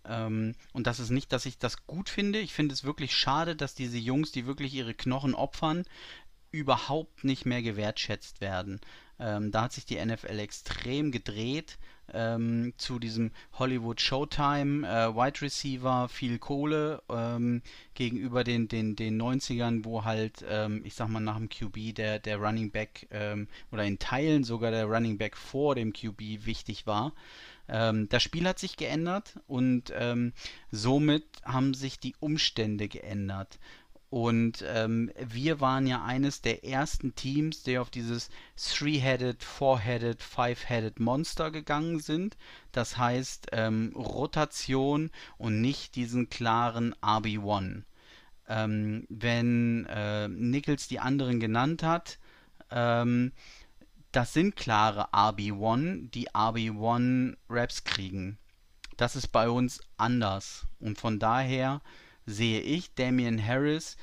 Ähm, 0.08 0.54
und 0.72 0.86
das 0.86 1.00
ist 1.00 1.10
nicht, 1.10 1.32
dass 1.32 1.46
ich 1.46 1.58
das 1.58 1.86
gut 1.86 2.08
finde. 2.08 2.38
Ich 2.38 2.52
finde 2.52 2.72
es 2.72 2.84
wirklich 2.84 3.14
schade, 3.14 3.54
dass 3.54 3.74
diese 3.74 3.98
Jungs, 3.98 4.32
die 4.32 4.46
wirklich 4.46 4.74
ihre 4.74 4.94
Knochen 4.94 5.34
opfern, 5.34 5.84
überhaupt 6.50 7.24
nicht 7.24 7.46
mehr 7.46 7.62
gewertschätzt 7.62 8.40
werden. 8.40 8.80
Ähm, 9.20 9.50
da 9.50 9.62
hat 9.62 9.72
sich 9.72 9.84
die 9.84 10.02
NFL 10.02 10.38
extrem 10.38 11.10
gedreht 11.10 11.78
ähm, 12.12 12.72
zu 12.76 12.98
diesem 12.98 13.32
Hollywood 13.54 14.00
Showtime, 14.00 14.86
äh, 14.86 15.14
Wide 15.14 15.42
Receiver, 15.42 16.08
viel 16.08 16.38
Kohle 16.38 17.02
ähm, 17.10 17.62
gegenüber 17.94 18.44
den, 18.44 18.68
den, 18.68 18.96
den 18.96 19.20
90ern, 19.20 19.84
wo 19.84 20.04
halt, 20.04 20.44
ähm, 20.48 20.82
ich 20.84 20.94
sag 20.94 21.08
mal, 21.08 21.20
nach 21.20 21.36
dem 21.36 21.48
QB 21.48 21.94
der, 21.96 22.18
der 22.18 22.38
Running 22.38 22.70
Back 22.70 23.08
ähm, 23.10 23.48
oder 23.72 23.84
in 23.84 23.98
Teilen 23.98 24.44
sogar 24.44 24.70
der 24.70 24.86
Running 24.86 25.18
Back 25.18 25.36
vor 25.36 25.74
dem 25.74 25.92
QB 25.92 26.46
wichtig 26.46 26.86
war. 26.86 27.12
Ähm, 27.68 28.08
das 28.08 28.22
Spiel 28.22 28.46
hat 28.46 28.58
sich 28.58 28.76
geändert 28.76 29.38
und 29.46 29.92
somit 30.70 31.24
haben 31.44 31.74
sich 31.74 31.98
die 31.98 32.14
Umstände 32.20 32.88
geändert. 32.88 33.58
Und 34.10 34.64
ähm, 34.66 35.10
wir 35.18 35.60
waren 35.60 35.86
ja 35.86 36.02
eines 36.02 36.40
der 36.40 36.64
ersten 36.64 37.14
Teams, 37.14 37.62
die 37.62 37.78
auf 37.78 37.90
dieses 37.90 38.30
Three-Headed, 38.56 39.44
Four-Headed, 39.44 40.22
Five-Headed 40.22 40.98
Monster 40.98 41.50
gegangen 41.50 42.00
sind. 42.00 42.38
Das 42.72 42.96
heißt 42.96 43.48
ähm, 43.52 43.92
Rotation 43.94 45.10
und 45.36 45.60
nicht 45.60 45.94
diesen 45.94 46.30
klaren 46.30 46.94
RB1. 47.02 47.82
Ähm, 48.48 49.06
wenn 49.10 49.84
äh, 49.90 50.28
Nichols 50.28 50.88
die 50.88 51.00
anderen 51.00 51.38
genannt 51.38 51.82
hat, 51.82 52.18
ähm, 52.70 53.32
das 54.12 54.32
sind 54.32 54.56
klare 54.56 55.12
RB1, 55.12 56.10
die 56.10 56.30
RB1 56.30 57.36
Raps 57.48 57.84
kriegen. 57.84 58.38
Das 58.96 59.16
ist 59.16 59.28
bei 59.28 59.48
uns 59.48 59.80
anders. 59.96 60.66
Und 60.80 60.98
von 60.98 61.18
daher 61.18 61.80
sehe 62.26 62.60
ich 62.60 62.94
Damian 62.94 63.44
Harris 63.44 63.96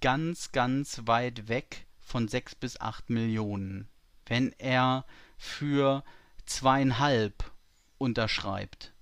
ganz, 0.00 0.52
ganz 0.52 1.02
weit 1.04 1.48
weg 1.48 1.86
von 1.98 2.28
6 2.28 2.56
bis 2.56 2.80
8 2.80 3.10
Millionen. 3.10 3.88
Wenn 4.26 4.52
er 4.58 5.04
für 5.38 6.04
zweieinhalb 6.46 7.50
unterschreibt, 7.98 8.92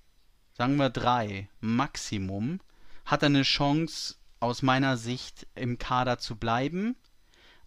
sagen 0.53 0.77
wir 0.77 0.91
drei 0.91 1.49
Maximum, 1.61 2.61
hat 3.05 3.23
er 3.23 3.27
eine 3.27 3.43
Chance 3.43 4.17
aus 4.41 4.63
meiner 4.63 4.97
Sicht 4.97 5.47
im 5.55 5.79
Kader 5.79 6.19
zu 6.19 6.37
bleiben. 6.37 6.97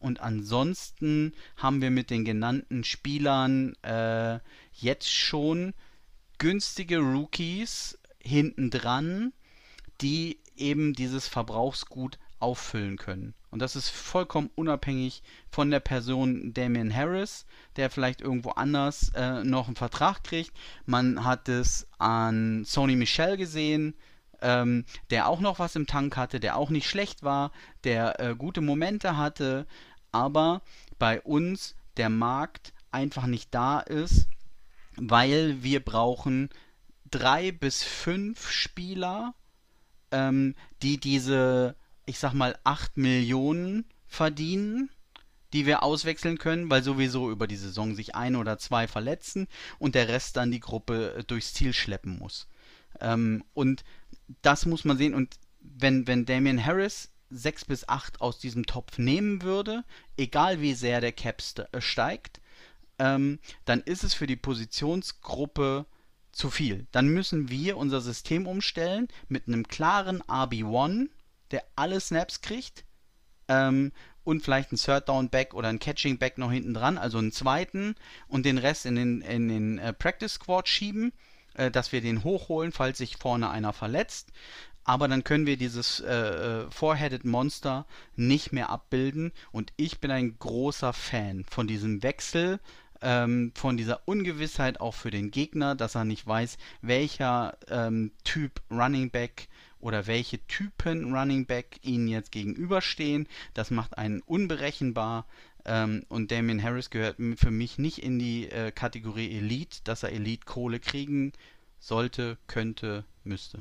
Und 0.01 0.20
ansonsten 0.20 1.34
haben 1.55 1.81
wir 1.81 1.91
mit 1.91 2.10
den 2.10 2.25
genannten 2.25 2.84
Spielern 2.84 3.75
äh, 3.84 4.39
jetzt 4.74 5.10
schon 5.10 5.74
günstige 6.39 6.98
Rookies 6.98 8.00
hinten 8.20 8.72
dran, 8.72 9.31
die 10.01 10.39
eben 10.55 10.93
dieses 10.93 11.27
Verbrauchsgut 11.27 12.17
auffüllen 12.39 12.98
können. 12.98 13.36
Und 13.51 13.62
das 13.62 13.75
ist 13.75 13.90
vollkommen 13.90 14.50
unabhängig 14.55 15.22
von 15.50 15.70
der 15.70 15.81
Person 15.81 16.53
Damian 16.53 16.94
Harris, 16.94 17.46
der 17.75 17.92
vielleicht 17.92 18.22
irgendwo 18.22 18.51
anders 18.51 19.11
äh, 19.14 19.44
noch 19.44 19.68
einen 19.68 19.75
Vertrag 19.75 20.24
kriegt. 20.24 20.51
Man 20.85 21.24
hat 21.24 21.48
es 21.48 21.87
an 22.00 22.64
Sony 22.66 22.96
Michel 22.96 23.37
gesehen, 23.37 23.94
ähm, 24.42 24.85
der 25.09 25.27
auch 25.27 25.40
noch 25.40 25.59
was 25.59 25.75
im 25.75 25.85
Tank 25.85 26.18
hatte, 26.18 26.40
der 26.40 26.57
auch 26.57 26.70
nicht 26.70 26.90
schlecht 26.90 27.24
war, 27.24 27.51
der 27.83 28.20
äh, 28.20 28.35
gute 28.35 28.61
Momente 28.61 29.18
hatte, 29.18 29.68
aber 30.12 30.62
bei 31.00 31.22
uns 31.22 31.76
der 31.98 32.10
Markt 32.10 32.74
einfach 32.92 33.26
nicht 33.26 33.54
da 33.54 33.80
ist, 33.80 34.28
weil 34.96 35.64
wir 35.64 35.80
brauchen 35.84 36.50
drei 37.10 37.52
bis 37.52 37.84
fünf 37.84 38.50
Spieler, 38.50 39.34
ähm, 40.12 40.56
die 40.82 41.00
diese, 41.00 41.76
ich 42.06 42.20
sag 42.20 42.34
mal, 42.34 42.58
8 42.64 42.98
Millionen 42.98 43.86
verdienen, 44.08 44.90
die 45.54 45.66
wir 45.66 45.84
auswechseln 45.84 46.38
können, 46.38 46.70
weil 46.70 46.84
sowieso 46.84 47.30
über 47.30 47.48
die 47.48 47.58
Saison 47.58 47.96
sich 47.96 48.16
ein 48.16 48.36
oder 48.36 48.58
zwei 48.58 48.88
verletzen 48.88 49.48
und 49.80 49.96
der 49.96 50.08
Rest 50.08 50.38
dann 50.38 50.52
die 50.52 50.62
Gruppe 50.62 51.16
äh, 51.16 51.24
durchs 51.24 51.54
Ziel 51.54 51.74
schleppen 51.74 52.18
muss. 52.18 52.48
Ähm, 53.00 53.44
und 53.54 53.84
das 54.42 54.66
muss 54.66 54.86
man 54.86 54.98
sehen. 54.98 55.14
Und 55.14 55.36
wenn, 55.60 56.08
wenn 56.08 56.26
Damian 56.26 56.64
Harris 56.66 57.10
6 57.31 57.65
bis 57.65 57.87
8 57.87 58.22
aus 58.22 58.39
diesem 58.39 58.65
Topf 58.65 58.98
nehmen 58.98 59.41
würde, 59.41 59.83
egal 60.17 60.61
wie 60.61 60.74
sehr 60.74 61.01
der 61.01 61.11
Cap 61.11 61.41
äh, 61.72 61.81
steigt, 61.81 62.41
ähm, 63.00 63.39
dann 63.65 63.81
ist 63.81 64.03
es 64.03 64.13
für 64.13 64.27
die 64.27 64.35
Positionsgruppe 64.35 65.85
zu 66.31 66.50
viel. 66.50 66.87
Dann 66.91 67.07
müssen 67.07 67.50
wir 67.50 67.77
unser 67.77 68.01
System 68.01 68.48
umstellen 68.48 69.07
mit 69.27 69.48
einem 69.48 69.67
klaren 69.67 70.22
RB1, 70.24 71.09
der 71.51 71.63
alle 71.75 72.00
Snaps 72.00 72.41
kriegt 72.41 72.85
ähm, 73.48 73.91
und 74.24 74.44
vielleicht 74.44 74.72
einen 74.72 74.77
Third 74.77 75.09
Down 75.09 75.29
Back 75.29 75.53
oder 75.53 75.67
einen 75.67 75.79
Catching 75.79 76.17
Back 76.17 76.37
noch 76.37 76.51
hinten 76.51 76.74
dran, 76.74 76.98
also 76.98 77.17
einen 77.17 77.31
zweiten 77.31 77.96
und 78.27 78.46
den 78.46 78.57
Rest 78.57 78.85
in 78.85 78.96
den, 78.96 79.22
in 79.22 79.48
den 79.48 79.79
äh, 79.79 79.94
Practice 79.94 80.33
Squad 80.33 80.67
schieben, 80.67 81.11
äh, 81.55 81.72
dass 81.72 81.91
wir 81.91 82.01
den 82.01 82.24
hochholen, 82.24 82.72
falls 82.72 83.00
sich 83.00 83.17
vorne 83.17 83.50
einer 83.50 83.74
verletzt. 83.74 84.31
Aber 84.83 85.07
dann 85.07 85.24
können 85.24 85.46
wir 85.46 85.57
dieses 85.57 86.00
äh, 86.00 86.11
äh 86.11 86.72
Four-Headed 86.72 87.25
Monster 87.25 87.85
nicht 88.15 88.51
mehr 88.51 88.70
abbilden. 88.70 89.31
Und 89.51 89.74
ich 89.77 90.00
bin 90.00 90.11
ein 90.11 90.37
großer 90.39 90.94
Fan 90.94 91.46
von 91.50 91.67
diesem 91.67 92.03
Wechsel 92.03 92.59
ähm, 93.01 93.51
von 93.55 93.77
dieser 93.77 94.07
Ungewissheit 94.07 94.79
auch 94.79 94.94
für 94.94 95.11
den 95.11 95.31
Gegner, 95.31 95.75
dass 95.75 95.96
er 95.96 96.05
nicht 96.05 96.25
weiß, 96.25 96.57
welcher 96.81 97.57
ähm, 97.67 98.11
Typ 98.24 98.61
Running 98.70 99.09
Back 99.09 99.48
oder 99.79 100.07
welche 100.07 100.46
Typen 100.48 101.13
Running 101.13 101.46
Back 101.46 101.79
ihnen 101.81 102.07
jetzt 102.07 102.31
gegenüberstehen. 102.31 103.27
Das 103.53 103.72
macht 103.72 103.98
einen 103.98 104.22
unberechenbar. 104.22 105.25
Ähm, 105.65 106.05
und 106.09 106.31
Damien 106.31 106.61
Harris 106.61 106.89
gehört 106.89 107.17
für 107.35 107.51
mich 107.51 107.77
nicht 107.77 108.00
in 108.00 108.20
die 108.20 108.50
äh, 108.50 108.72
Kategorie 108.72 109.37
Elite, 109.37 109.79
dass 109.83 110.03
er 110.03 110.11
Elite-Kohle 110.11 110.79
kriegen 110.79 111.33
sollte, 111.79 112.37
könnte, 112.48 113.05
müsste 113.24 113.59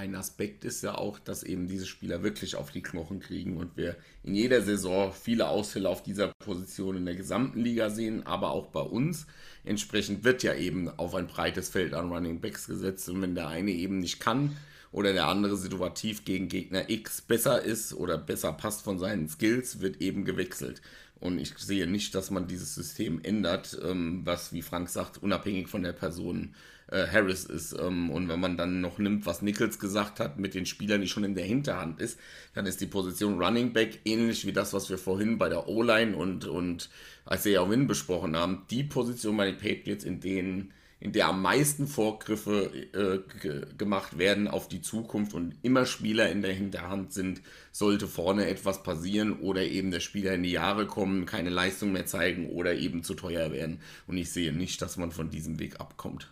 ein 0.00 0.14
Aspekt 0.14 0.64
ist 0.64 0.82
ja 0.82 0.94
auch, 0.94 1.18
dass 1.18 1.42
eben 1.42 1.68
diese 1.68 1.84
Spieler 1.84 2.22
wirklich 2.22 2.56
auf 2.56 2.70
die 2.70 2.82
Knochen 2.82 3.20
kriegen 3.20 3.58
und 3.58 3.76
wir 3.76 3.96
in 4.24 4.34
jeder 4.34 4.62
Saison 4.62 5.12
viele 5.12 5.48
Ausfälle 5.48 5.90
auf 5.90 6.02
dieser 6.02 6.28
Position 6.38 6.96
in 6.96 7.04
der 7.04 7.16
gesamten 7.16 7.60
Liga 7.60 7.90
sehen, 7.90 8.26
aber 8.26 8.50
auch 8.50 8.68
bei 8.68 8.80
uns. 8.80 9.26
Entsprechend 9.62 10.24
wird 10.24 10.42
ja 10.42 10.54
eben 10.54 10.88
auf 10.88 11.14
ein 11.14 11.26
breites 11.26 11.68
Feld 11.68 11.92
an 11.92 12.10
Running 12.10 12.40
Backs 12.40 12.66
gesetzt 12.66 13.10
und 13.10 13.20
wenn 13.20 13.34
der 13.34 13.48
eine 13.48 13.72
eben 13.72 13.98
nicht 13.98 14.20
kann 14.20 14.56
oder 14.90 15.12
der 15.12 15.26
andere 15.26 15.58
situativ 15.58 16.24
gegen 16.24 16.48
Gegner 16.48 16.88
X 16.88 17.20
besser 17.20 17.62
ist 17.62 17.92
oder 17.92 18.16
besser 18.16 18.54
passt 18.54 18.80
von 18.80 18.98
seinen 18.98 19.28
Skills, 19.28 19.80
wird 19.80 20.00
eben 20.00 20.24
gewechselt. 20.24 20.80
Und 21.20 21.38
ich 21.38 21.52
sehe 21.58 21.86
nicht, 21.86 22.14
dass 22.14 22.30
man 22.30 22.48
dieses 22.48 22.74
System 22.74 23.20
ändert, 23.22 23.78
ähm, 23.84 24.22
was, 24.24 24.54
wie 24.54 24.62
Frank 24.62 24.88
sagt, 24.88 25.22
unabhängig 25.22 25.68
von 25.68 25.82
der 25.82 25.92
Person 25.92 26.54
äh, 26.90 27.06
Harris 27.06 27.44
ist. 27.44 27.72
Ähm, 27.72 28.10
und 28.10 28.28
wenn 28.28 28.40
man 28.40 28.56
dann 28.56 28.80
noch 28.80 28.98
nimmt, 28.98 29.26
was 29.26 29.42
Nichols 29.42 29.78
gesagt 29.78 30.20
hat, 30.20 30.38
mit 30.38 30.54
den 30.54 30.66
Spielern, 30.66 31.00
die 31.00 31.08
schon 31.08 31.24
in 31.24 31.34
der 31.34 31.44
Hinterhand 31.44 32.00
ist, 32.00 32.18
dann 32.54 32.66
ist 32.66 32.80
die 32.80 32.86
Position 32.86 33.42
Running 33.42 33.72
Back 33.72 34.00
ähnlich 34.04 34.46
wie 34.46 34.52
das, 34.52 34.72
was 34.72 34.90
wir 34.90 34.98
vorhin 34.98 35.38
bei 35.38 35.48
der 35.48 35.68
O-Line 35.68 36.16
und, 36.16 36.46
und 36.46 36.90
Isaiah 37.30 37.68
Win 37.68 37.86
besprochen 37.86 38.36
haben. 38.36 38.66
Die 38.70 38.84
Position 38.84 39.36
bei 39.36 39.46
den 39.46 39.58
Patriots, 39.58 40.04
in 40.04 40.20
denen 40.20 40.72
in 41.00 41.12
der 41.12 41.28
am 41.28 41.40
meisten 41.40 41.86
Vorgriffe 41.86 42.70
äh, 42.92 43.76
gemacht 43.78 44.18
werden 44.18 44.48
auf 44.48 44.68
die 44.68 44.82
Zukunft 44.82 45.32
und 45.32 45.54
immer 45.62 45.86
Spieler 45.86 46.30
in 46.30 46.42
der 46.42 46.52
Hinterhand 46.52 47.14
sind, 47.14 47.40
sollte 47.72 48.06
vorne 48.06 48.46
etwas 48.46 48.82
passieren 48.82 49.40
oder 49.40 49.62
eben 49.62 49.90
der 49.90 50.00
Spieler 50.00 50.34
in 50.34 50.42
die 50.42 50.52
Jahre 50.52 50.86
kommen, 50.86 51.24
keine 51.24 51.48
Leistung 51.48 51.92
mehr 51.92 52.04
zeigen 52.04 52.50
oder 52.50 52.74
eben 52.74 53.02
zu 53.02 53.14
teuer 53.14 53.50
werden. 53.50 53.80
Und 54.06 54.18
ich 54.18 54.30
sehe 54.30 54.52
nicht, 54.52 54.82
dass 54.82 54.98
man 54.98 55.10
von 55.10 55.30
diesem 55.30 55.58
Weg 55.58 55.80
abkommt. 55.80 56.30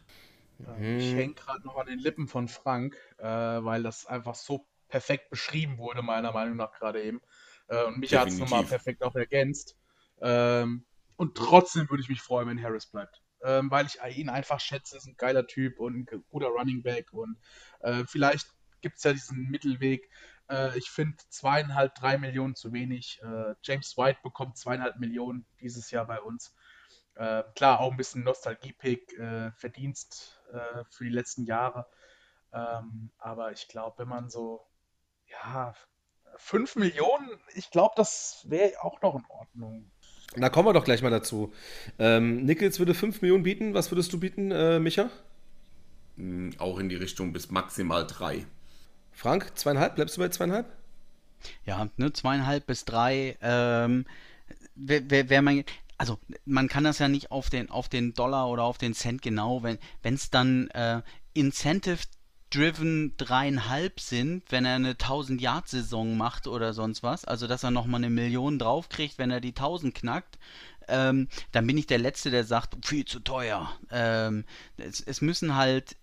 Mhm. 0.58 0.98
Ich 0.98 1.14
hänge 1.14 1.34
gerade 1.34 1.64
noch 1.64 1.76
an 1.76 1.86
den 1.86 1.98
Lippen 1.98 2.28
von 2.28 2.48
Frank, 2.48 2.96
äh, 3.18 3.24
weil 3.24 3.82
das 3.82 4.06
einfach 4.06 4.34
so 4.34 4.66
perfekt 4.88 5.30
beschrieben 5.30 5.78
wurde, 5.78 6.02
meiner 6.02 6.32
Meinung 6.32 6.56
nach 6.56 6.72
gerade 6.72 7.02
eben. 7.02 7.20
Äh, 7.68 7.84
und 7.84 7.98
mich 7.98 8.14
hat 8.14 8.28
es 8.28 8.38
nochmal 8.38 8.64
perfekt 8.64 9.02
auch 9.02 9.14
ergänzt. 9.14 9.76
Ähm, 10.20 10.84
und 11.16 11.36
trotzdem 11.36 11.88
würde 11.90 12.02
ich 12.02 12.08
mich 12.08 12.22
freuen, 12.22 12.48
wenn 12.48 12.62
Harris 12.62 12.86
bleibt. 12.86 13.22
Ähm, 13.42 13.70
weil 13.70 13.86
ich 13.86 13.98
ihn 14.16 14.28
einfach 14.28 14.60
schätze, 14.60 14.96
ist 14.96 15.06
ein 15.06 15.16
geiler 15.16 15.46
Typ 15.46 15.78
und 15.78 16.10
ein 16.10 16.24
guter 16.28 16.48
Running 16.48 16.82
Back. 16.82 17.12
Und 17.12 17.38
äh, 17.80 18.04
vielleicht 18.06 18.48
gibt 18.80 18.98
es 18.98 19.04
ja 19.04 19.12
diesen 19.12 19.48
Mittelweg. 19.50 20.10
Äh, 20.48 20.76
ich 20.78 20.90
finde 20.90 21.16
zweieinhalb, 21.28 21.94
drei 21.94 22.18
Millionen 22.18 22.56
zu 22.56 22.72
wenig. 22.72 23.20
Äh, 23.22 23.54
James 23.62 23.96
White 23.96 24.20
bekommt 24.22 24.56
zweieinhalb 24.56 24.98
Millionen 24.98 25.46
dieses 25.60 25.90
Jahr 25.90 26.06
bei 26.06 26.20
uns. 26.20 26.54
Äh, 27.18 27.42
klar, 27.56 27.80
auch 27.80 27.90
ein 27.90 27.96
bisschen 27.96 28.22
Nostalgie-Pick, 28.22 29.18
äh, 29.18 29.50
Verdienst 29.50 30.40
äh, 30.52 30.84
für 30.88 31.02
die 31.02 31.10
letzten 31.10 31.44
Jahre. 31.44 31.86
Ähm, 32.52 33.10
aber 33.18 33.50
ich 33.50 33.66
glaube, 33.66 33.98
wenn 33.98 34.08
man 34.08 34.30
so, 34.30 34.64
ja, 35.28 35.74
5 36.36 36.76
Millionen, 36.76 37.28
ich 37.54 37.70
glaube, 37.70 37.94
das 37.96 38.44
wäre 38.48 38.72
auch 38.82 39.02
noch 39.02 39.16
in 39.16 39.24
Ordnung. 39.28 39.90
Da 40.36 40.48
kommen 40.48 40.68
wir 40.68 40.72
doch 40.72 40.84
gleich 40.84 41.02
mal 41.02 41.10
dazu. 41.10 41.52
Ähm, 41.98 42.44
Nichols 42.44 42.78
würde 42.78 42.94
5 42.94 43.20
Millionen 43.20 43.42
bieten. 43.42 43.74
Was 43.74 43.90
würdest 43.90 44.12
du 44.12 44.20
bieten, 44.20 44.52
äh, 44.52 44.78
Micha? 44.78 45.10
Mm, 46.16 46.50
auch 46.58 46.78
in 46.78 46.88
die 46.88 46.96
Richtung 46.96 47.32
bis 47.32 47.50
maximal 47.50 48.06
3. 48.06 48.46
Frank, 49.10 49.58
zweieinhalb? 49.58 49.96
Bleibst 49.96 50.16
du 50.16 50.20
bei 50.20 50.28
zweieinhalb? 50.28 50.66
Ja, 51.64 51.88
ne, 51.96 52.12
zweieinhalb 52.12 52.66
bis 52.66 52.84
drei. 52.84 53.36
Ähm, 53.42 54.06
wer, 54.76 55.10
wer, 55.10 55.28
wer 55.28 55.42
man, 55.42 55.64
also 55.98 56.18
man 56.44 56.68
kann 56.68 56.84
das 56.84 57.00
ja 57.00 57.08
nicht 57.08 57.30
auf 57.30 57.50
den, 57.50 57.70
auf 57.70 57.88
den 57.88 58.14
Dollar 58.14 58.48
oder 58.48 58.62
auf 58.62 58.78
den 58.78 58.94
Cent 58.94 59.20
genau, 59.20 59.62
wenn 59.62 59.78
es 60.02 60.30
dann 60.30 60.68
äh, 60.68 61.02
Incentive 61.34 61.98
Driven 62.50 63.14
dreieinhalb 63.18 64.00
sind, 64.00 64.42
wenn 64.50 64.64
er 64.64 64.76
eine 64.76 64.90
1000 64.90 65.38
Yard 65.38 65.68
Saison 65.68 66.16
macht 66.16 66.46
oder 66.46 66.72
sonst 66.72 67.02
was, 67.02 67.26
also 67.26 67.46
dass 67.46 67.62
er 67.62 67.70
nochmal 67.70 68.00
eine 68.00 68.08
Million 68.08 68.58
draufkriegt, 68.58 69.18
wenn 69.18 69.30
er 69.30 69.42
die 69.42 69.48
1000 69.48 69.94
knackt, 69.94 70.38
ähm, 70.88 71.28
dann 71.52 71.66
bin 71.66 71.76
ich 71.76 71.86
der 71.86 71.98
Letzte, 71.98 72.30
der 72.30 72.44
sagt, 72.44 72.86
viel 72.86 73.04
zu 73.04 73.20
teuer. 73.20 73.70
Ähm, 73.90 74.44
es, 74.78 75.02
es 75.02 75.20
müssen 75.20 75.56
halt, 75.56 75.96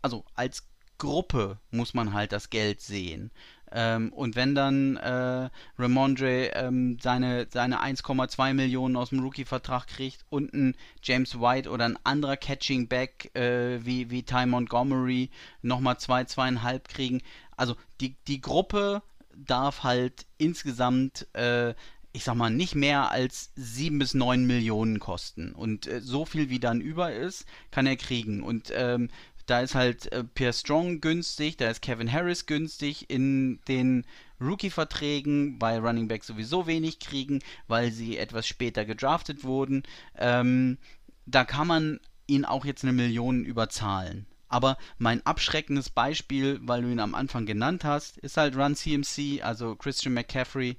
also 0.00 0.24
als 0.34 0.66
Gruppe 0.96 1.58
muss 1.70 1.92
man 1.92 2.14
halt 2.14 2.32
das 2.32 2.48
Geld 2.48 2.80
sehen. 2.80 3.30
Ähm, 3.74 4.12
und 4.12 4.36
wenn 4.36 4.54
dann 4.54 4.96
äh, 4.96 5.50
Ramondre 5.78 6.52
ähm, 6.54 6.96
seine, 7.02 7.48
seine 7.50 7.82
1,2 7.82 8.54
Millionen 8.54 8.96
aus 8.96 9.10
dem 9.10 9.18
Rookie-Vertrag 9.20 9.88
kriegt 9.88 10.24
und 10.30 10.54
ein 10.54 10.76
James 11.02 11.40
White 11.40 11.68
oder 11.68 11.84
ein 11.84 11.98
anderer 12.04 12.36
Catching 12.36 12.86
Back 12.86 13.34
äh, 13.34 13.84
wie, 13.84 14.10
wie 14.10 14.22
Ty 14.22 14.46
Montgomery 14.46 15.30
nochmal 15.62 15.98
2, 15.98 16.24
zwei, 16.24 16.48
2,5 16.50 16.80
kriegen. 16.84 17.22
Also 17.56 17.74
die, 18.00 18.16
die 18.28 18.40
Gruppe 18.40 19.02
darf 19.36 19.82
halt 19.82 20.26
insgesamt 20.38 21.26
äh, 21.34 21.74
ich 22.16 22.22
sag 22.22 22.36
mal, 22.36 22.48
nicht 22.48 22.76
mehr 22.76 23.10
als 23.10 23.50
7 23.56 23.98
bis 23.98 24.14
9 24.14 24.46
Millionen 24.46 25.00
kosten. 25.00 25.52
Und 25.52 25.88
äh, 25.88 26.00
so 26.00 26.24
viel 26.24 26.48
wie 26.48 26.60
dann 26.60 26.80
über 26.80 27.12
ist, 27.12 27.44
kann 27.72 27.88
er 27.88 27.96
kriegen. 27.96 28.44
Und 28.44 28.72
ähm, 28.72 29.08
da 29.46 29.60
ist 29.60 29.74
halt 29.74 30.10
äh, 30.12 30.24
Pierre 30.24 30.52
Strong 30.52 31.00
günstig, 31.00 31.56
da 31.56 31.68
ist 31.68 31.82
Kevin 31.82 32.10
Harris 32.10 32.46
günstig 32.46 33.10
in 33.10 33.60
den 33.68 34.06
Rookie-Verträgen, 34.40 35.60
weil 35.60 35.78
Running 35.78 36.08
Back 36.08 36.24
sowieso 36.24 36.66
wenig 36.66 36.98
kriegen, 36.98 37.40
weil 37.66 37.92
sie 37.92 38.18
etwas 38.18 38.46
später 38.46 38.84
gedraftet 38.84 39.44
wurden. 39.44 39.82
Ähm, 40.16 40.78
da 41.26 41.44
kann 41.44 41.66
man 41.66 42.00
ihn 42.26 42.44
auch 42.44 42.64
jetzt 42.64 42.84
eine 42.84 42.92
Million 42.92 43.44
überzahlen. 43.44 44.26
Aber 44.48 44.76
mein 44.98 45.24
abschreckendes 45.26 45.90
Beispiel, 45.90 46.60
weil 46.62 46.82
du 46.82 46.88
ihn 46.88 47.00
am 47.00 47.14
Anfang 47.14 47.46
genannt 47.46 47.84
hast, 47.84 48.18
ist 48.18 48.36
halt 48.36 48.56
Run 48.56 48.76
CMC, 48.76 49.42
also 49.42 49.74
Christian 49.74 50.14
McCaffrey. 50.14 50.76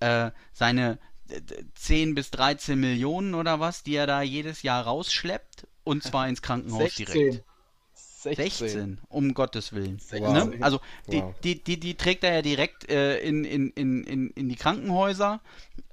Äh, 0.00 0.30
seine 0.52 0.98
10 1.74 2.14
bis 2.14 2.30
13 2.32 2.78
Millionen 2.78 3.34
oder 3.34 3.60
was, 3.60 3.82
die 3.82 3.94
er 3.94 4.06
da 4.06 4.22
jedes 4.22 4.62
Jahr 4.62 4.84
rausschleppt 4.84 5.66
und 5.84 6.02
zwar 6.02 6.28
ins 6.28 6.42
Krankenhaus 6.42 6.96
16. 6.96 7.06
direkt. 7.06 7.44
16. 8.24 8.68
16, 8.68 9.00
um 9.08 9.34
Gottes 9.34 9.72
Willen. 9.72 9.98
Wow. 10.10 10.32
Ne? 10.32 10.58
Also 10.60 10.80
die, 11.10 11.22
wow. 11.22 11.34
die, 11.44 11.62
die, 11.62 11.78
die, 11.78 11.94
trägt 11.94 12.24
er 12.24 12.34
ja 12.34 12.42
direkt 12.42 12.90
äh, 12.90 13.18
in, 13.18 13.44
in, 13.44 13.70
in, 13.70 14.30
in, 14.30 14.48
die 14.48 14.56
Krankenhäuser 14.56 15.40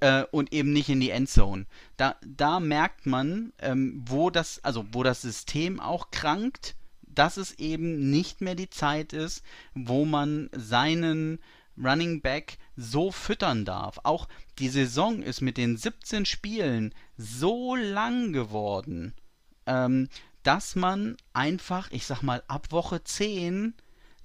äh, 0.00 0.24
und 0.30 0.52
eben 0.52 0.72
nicht 0.72 0.88
in 0.88 1.00
die 1.00 1.10
Endzone. 1.10 1.66
Da, 1.96 2.16
da 2.26 2.60
merkt 2.60 3.06
man, 3.06 3.52
ähm, 3.58 4.02
wo 4.06 4.30
das, 4.30 4.62
also 4.64 4.84
wo 4.92 5.02
das 5.02 5.22
System 5.22 5.78
auch 5.78 6.10
krankt, 6.10 6.74
dass 7.02 7.36
es 7.36 7.58
eben 7.58 8.10
nicht 8.10 8.40
mehr 8.40 8.54
die 8.54 8.70
Zeit 8.70 9.12
ist, 9.12 9.42
wo 9.74 10.04
man 10.04 10.48
seinen 10.52 11.38
Running 11.76 12.20
Back 12.20 12.58
so 12.76 13.10
füttern 13.10 13.64
darf. 13.64 13.98
Auch 14.02 14.28
die 14.58 14.68
Saison 14.68 15.22
ist 15.22 15.40
mit 15.40 15.56
den 15.56 15.76
17 15.76 16.26
Spielen 16.26 16.94
so 17.16 17.76
lang 17.76 18.32
geworden. 18.32 19.14
Ähm, 19.66 20.08
dass 20.42 20.74
man 20.74 21.16
einfach, 21.32 21.90
ich 21.90 22.06
sag 22.06 22.22
mal, 22.22 22.42
ab 22.48 22.72
Woche 22.72 23.02
10 23.04 23.74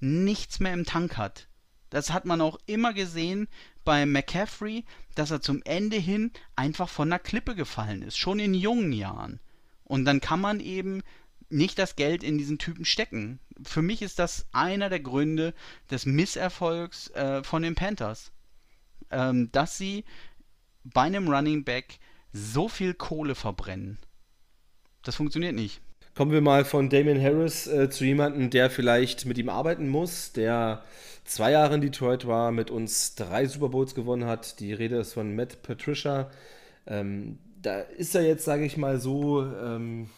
nichts 0.00 0.60
mehr 0.60 0.72
im 0.72 0.84
Tank 0.84 1.16
hat. 1.16 1.48
Das 1.90 2.12
hat 2.12 2.24
man 2.24 2.40
auch 2.40 2.58
immer 2.66 2.92
gesehen 2.92 3.48
bei 3.84 4.04
McCaffrey, 4.04 4.84
dass 5.14 5.30
er 5.30 5.40
zum 5.40 5.62
Ende 5.64 5.96
hin 5.96 6.32
einfach 6.56 6.88
von 6.88 7.08
der 7.08 7.18
Klippe 7.18 7.54
gefallen 7.54 8.02
ist, 8.02 8.18
schon 8.18 8.38
in 8.38 8.54
jungen 8.54 8.92
Jahren. 8.92 9.40
Und 9.84 10.04
dann 10.04 10.20
kann 10.20 10.40
man 10.40 10.60
eben 10.60 11.02
nicht 11.48 11.78
das 11.78 11.96
Geld 11.96 12.22
in 12.22 12.36
diesen 12.36 12.58
Typen 12.58 12.84
stecken. 12.84 13.40
Für 13.62 13.80
mich 13.80 14.02
ist 14.02 14.18
das 14.18 14.46
einer 14.52 14.90
der 14.90 15.00
Gründe 15.00 15.54
des 15.90 16.04
Misserfolgs 16.04 17.08
äh, 17.10 17.42
von 17.42 17.62
den 17.62 17.74
Panthers. 17.74 18.32
Ähm, 19.10 19.50
dass 19.52 19.78
sie 19.78 20.04
bei 20.84 21.02
einem 21.02 21.28
Running 21.28 21.64
Back 21.64 21.98
so 22.32 22.68
viel 22.68 22.92
Kohle 22.92 23.34
verbrennen. 23.34 23.98
Das 25.02 25.16
funktioniert 25.16 25.54
nicht. 25.54 25.80
Kommen 26.18 26.32
wir 26.32 26.40
mal 26.40 26.64
von 26.64 26.90
Damien 26.90 27.22
Harris 27.22 27.68
äh, 27.68 27.90
zu 27.90 28.04
jemandem, 28.04 28.50
der 28.50 28.70
vielleicht 28.70 29.24
mit 29.24 29.38
ihm 29.38 29.48
arbeiten 29.48 29.88
muss, 29.88 30.32
der 30.32 30.82
zwei 31.24 31.52
Jahre 31.52 31.76
in 31.76 31.80
Detroit 31.80 32.26
war, 32.26 32.50
mit 32.50 32.72
uns 32.72 33.14
drei 33.14 33.46
Super 33.46 33.68
Bowls 33.68 33.94
gewonnen 33.94 34.24
hat. 34.24 34.58
Die 34.58 34.72
Rede 34.72 34.96
ist 34.96 35.12
von 35.12 35.36
Matt 35.36 35.62
Patricia. 35.62 36.28
Ähm, 36.88 37.38
da 37.62 37.78
ist 37.82 38.16
er 38.16 38.22
jetzt, 38.22 38.44
sage 38.44 38.64
ich 38.64 38.76
mal 38.76 38.98
so, 38.98 39.44
ähm, 39.44 40.10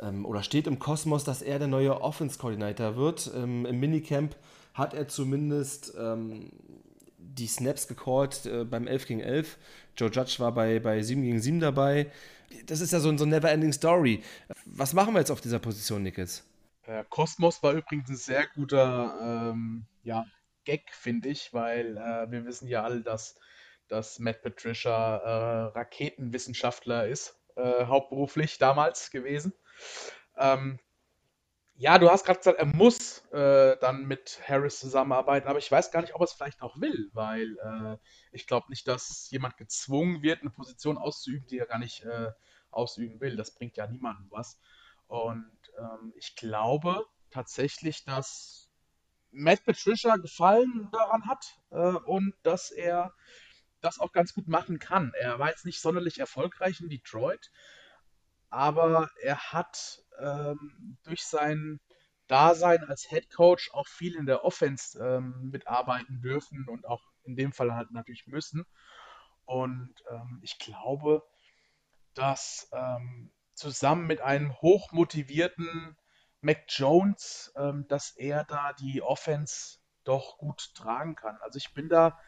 ähm, 0.00 0.24
oder 0.24 0.44
steht 0.44 0.68
im 0.68 0.78
Kosmos, 0.78 1.24
dass 1.24 1.42
er 1.42 1.58
der 1.58 1.66
neue 1.66 2.00
Offense-Coordinator 2.00 2.94
wird. 2.94 3.28
Ähm, 3.34 3.66
Im 3.66 3.80
Minicamp 3.80 4.36
hat 4.72 4.94
er 4.94 5.08
zumindest 5.08 5.94
ähm, 5.98 6.52
die 7.18 7.48
Snaps 7.48 7.88
gecallt 7.88 8.46
äh, 8.46 8.62
beim 8.62 8.86
11 8.86 9.06
gegen 9.06 9.20
11. 9.20 9.56
Joe 9.96 10.10
Judge 10.10 10.36
war 10.38 10.54
bei, 10.54 10.78
bei 10.78 11.02
7 11.02 11.24
gegen 11.24 11.40
7 11.40 11.58
dabei 11.58 12.06
das 12.66 12.80
ist 12.80 12.92
ja 12.92 13.00
so, 13.00 13.16
so 13.16 13.24
eine 13.24 13.36
Never-Ending 13.36 13.72
Story. 13.72 14.22
Was 14.64 14.92
machen 14.92 15.14
wir 15.14 15.20
jetzt 15.20 15.30
auf 15.30 15.40
dieser 15.40 15.58
Position, 15.58 16.02
Nickels? 16.02 16.44
Äh, 16.82 17.04
Kosmos 17.08 17.62
war 17.62 17.72
übrigens 17.72 18.08
ein 18.08 18.16
sehr 18.16 18.46
guter 18.46 19.50
ähm, 19.52 19.86
ja, 20.02 20.24
Gag, 20.64 20.90
finde 20.92 21.28
ich, 21.28 21.52
weil 21.52 21.96
äh, 21.96 22.30
wir 22.30 22.44
wissen 22.44 22.68
ja 22.68 22.82
alle, 22.82 23.02
dass, 23.02 23.38
dass 23.88 24.18
Matt 24.18 24.42
Patricia 24.42 25.16
äh, 25.16 25.78
Raketenwissenschaftler 25.78 27.08
ist, 27.08 27.38
äh, 27.56 27.84
hauptberuflich 27.86 28.58
damals 28.58 29.10
gewesen. 29.10 29.52
Ähm, 30.36 30.78
ja, 31.80 31.96
du 32.00 32.10
hast 32.10 32.24
gerade 32.24 32.40
gesagt, 32.40 32.58
er 32.58 32.66
muss 32.66 33.24
äh, 33.30 33.76
dann 33.78 34.04
mit 34.04 34.40
Harris 34.46 34.80
zusammenarbeiten, 34.80 35.46
aber 35.46 35.60
ich 35.60 35.70
weiß 35.70 35.92
gar 35.92 36.00
nicht, 36.00 36.12
ob 36.12 36.20
er 36.20 36.24
es 36.24 36.32
vielleicht 36.32 36.60
auch 36.60 36.80
will, 36.80 37.08
weil 37.12 37.56
äh, 37.58 37.96
ich 38.32 38.48
glaube 38.48 38.66
nicht, 38.68 38.88
dass 38.88 39.30
jemand 39.30 39.56
gezwungen 39.56 40.20
wird, 40.20 40.40
eine 40.40 40.50
Position 40.50 40.98
auszuüben, 40.98 41.46
die 41.46 41.58
er 41.58 41.66
gar 41.66 41.78
nicht 41.78 42.04
äh, 42.04 42.32
ausüben 42.72 43.20
will. 43.20 43.36
Das 43.36 43.54
bringt 43.54 43.76
ja 43.76 43.86
niemandem 43.86 44.26
was. 44.30 44.60
Und 45.06 45.56
ähm, 45.78 46.12
ich 46.16 46.34
glaube 46.34 47.06
tatsächlich, 47.30 48.04
dass 48.04 48.68
Matt 49.30 49.64
Patricia 49.64 50.16
Gefallen 50.16 50.88
daran 50.90 51.26
hat 51.26 51.60
äh, 51.70 51.76
und 52.06 52.34
dass 52.42 52.72
er 52.72 53.14
das 53.80 54.00
auch 54.00 54.10
ganz 54.10 54.34
gut 54.34 54.48
machen 54.48 54.80
kann. 54.80 55.12
Er 55.20 55.38
war 55.38 55.50
jetzt 55.50 55.64
nicht 55.64 55.80
sonderlich 55.80 56.18
erfolgreich 56.18 56.80
in 56.80 56.88
Detroit, 56.88 57.52
aber 58.50 59.10
er 59.22 59.52
hat 59.52 60.02
ähm, 60.20 60.96
durch 61.04 61.24
sein 61.24 61.80
Dasein 62.26 62.84
als 62.84 63.08
Head 63.08 63.30
Coach 63.30 63.70
auch 63.72 63.86
viel 63.86 64.14
in 64.14 64.26
der 64.26 64.44
Offense 64.44 64.98
ähm, 65.02 65.50
mitarbeiten 65.50 66.20
dürfen 66.20 66.68
und 66.68 66.86
auch 66.86 67.02
in 67.24 67.36
dem 67.36 67.52
Fall 67.52 67.74
halt 67.74 67.90
natürlich 67.90 68.26
müssen. 68.26 68.66
Und 69.46 69.94
ähm, 70.10 70.40
ich 70.42 70.58
glaube, 70.58 71.22
dass 72.14 72.68
ähm, 72.72 73.30
zusammen 73.54 74.06
mit 74.06 74.20
einem 74.20 74.52
hochmotivierten 74.60 75.96
Mac 76.40 76.64
Jones, 76.68 77.52
ähm, 77.56 77.86
dass 77.88 78.10
er 78.16 78.44
da 78.44 78.72
die 78.74 79.02
Offense 79.02 79.78
doch 80.04 80.38
gut 80.38 80.74
tragen 80.74 81.16
kann. 81.16 81.36
Also 81.40 81.56
ich 81.56 81.72
bin 81.74 81.88
da 81.88 82.18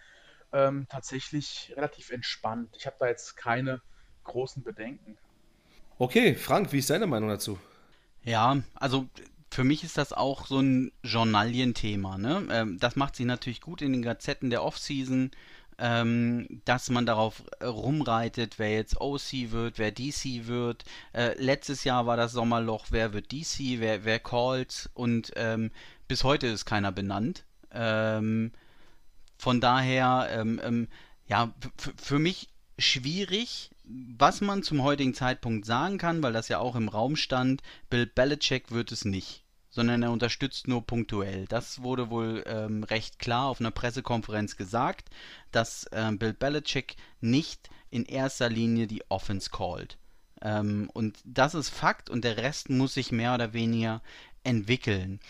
ähm, 0.52 0.86
tatsächlich 0.88 1.72
relativ 1.76 2.10
entspannt. 2.10 2.74
Ich 2.76 2.86
habe 2.86 2.96
da 2.98 3.06
jetzt 3.06 3.36
keine 3.36 3.82
großen 4.24 4.62
Bedenken. 4.62 5.18
Okay, 5.98 6.34
Frank, 6.34 6.72
wie 6.72 6.78
ist 6.78 6.90
deine 6.90 7.06
Meinung 7.06 7.28
dazu? 7.28 7.58
Ja, 8.24 8.62
also 8.74 9.08
für 9.50 9.64
mich 9.64 9.82
ist 9.82 9.98
das 9.98 10.12
auch 10.12 10.46
so 10.46 10.60
ein 10.60 10.92
Journalienthema. 11.02 12.18
Ne? 12.18 12.46
Ähm, 12.50 12.78
das 12.78 12.96
macht 12.96 13.16
sich 13.16 13.26
natürlich 13.26 13.60
gut 13.60 13.82
in 13.82 13.92
den 13.92 14.02
Gazetten 14.02 14.50
der 14.50 14.62
Offseason, 14.62 15.30
ähm, 15.78 16.60
dass 16.64 16.90
man 16.90 17.06
darauf 17.06 17.42
rumreitet, 17.62 18.58
wer 18.58 18.72
jetzt 18.72 19.00
OC 19.00 19.50
wird, 19.50 19.78
wer 19.78 19.90
DC 19.90 20.46
wird. 20.46 20.84
Äh, 21.12 21.34
letztes 21.42 21.84
Jahr 21.84 22.06
war 22.06 22.16
das 22.16 22.32
Sommerloch, 22.32 22.86
wer 22.90 23.12
wird 23.12 23.32
DC, 23.32 23.80
wer, 23.80 24.04
wer 24.04 24.20
calls 24.20 24.90
und 24.94 25.32
ähm, 25.36 25.70
bis 26.06 26.22
heute 26.22 26.46
ist 26.46 26.66
keiner 26.66 26.92
benannt. 26.92 27.44
Ähm, 27.72 28.52
von 29.38 29.60
daher, 29.60 30.28
ähm, 30.32 30.60
ähm, 30.62 30.88
ja, 31.26 31.54
für 31.96 32.18
mich 32.18 32.48
schwierig. 32.78 33.70
Was 34.18 34.40
man 34.40 34.62
zum 34.62 34.82
heutigen 34.82 35.14
Zeitpunkt 35.14 35.66
sagen 35.66 35.98
kann, 35.98 36.22
weil 36.22 36.32
das 36.32 36.48
ja 36.48 36.58
auch 36.58 36.76
im 36.76 36.88
Raum 36.88 37.16
stand, 37.16 37.62
Bill 37.88 38.06
Belichick 38.06 38.70
wird 38.70 38.92
es 38.92 39.04
nicht 39.04 39.44
sondern 39.70 40.02
er 40.02 40.10
unterstützt 40.10 40.68
nur 40.68 40.84
punktuell. 40.84 41.46
Das 41.46 41.82
wurde 41.82 42.10
wohl 42.10 42.42
ähm, 42.46 42.82
recht 42.82 43.18
klar 43.18 43.46
auf 43.46 43.60
einer 43.60 43.70
Pressekonferenz 43.70 44.56
gesagt, 44.56 45.08
dass 45.52 45.88
ähm, 45.92 46.18
Bill 46.18 46.34
Belichick 46.34 46.96
nicht 47.20 47.70
in 47.90 48.04
erster 48.04 48.48
Linie 48.50 48.86
die 48.86 49.08
Offense 49.08 49.48
called. 49.50 49.96
Ähm, 50.42 50.90
und 50.92 51.18
das 51.24 51.54
ist 51.54 51.70
Fakt 51.70 52.10
und 52.10 52.24
der 52.24 52.36
Rest 52.36 52.68
muss 52.68 52.94
sich 52.94 53.12
mehr 53.12 53.34
oder 53.34 53.52
weniger 53.52 54.02
entwickeln. 54.42 55.20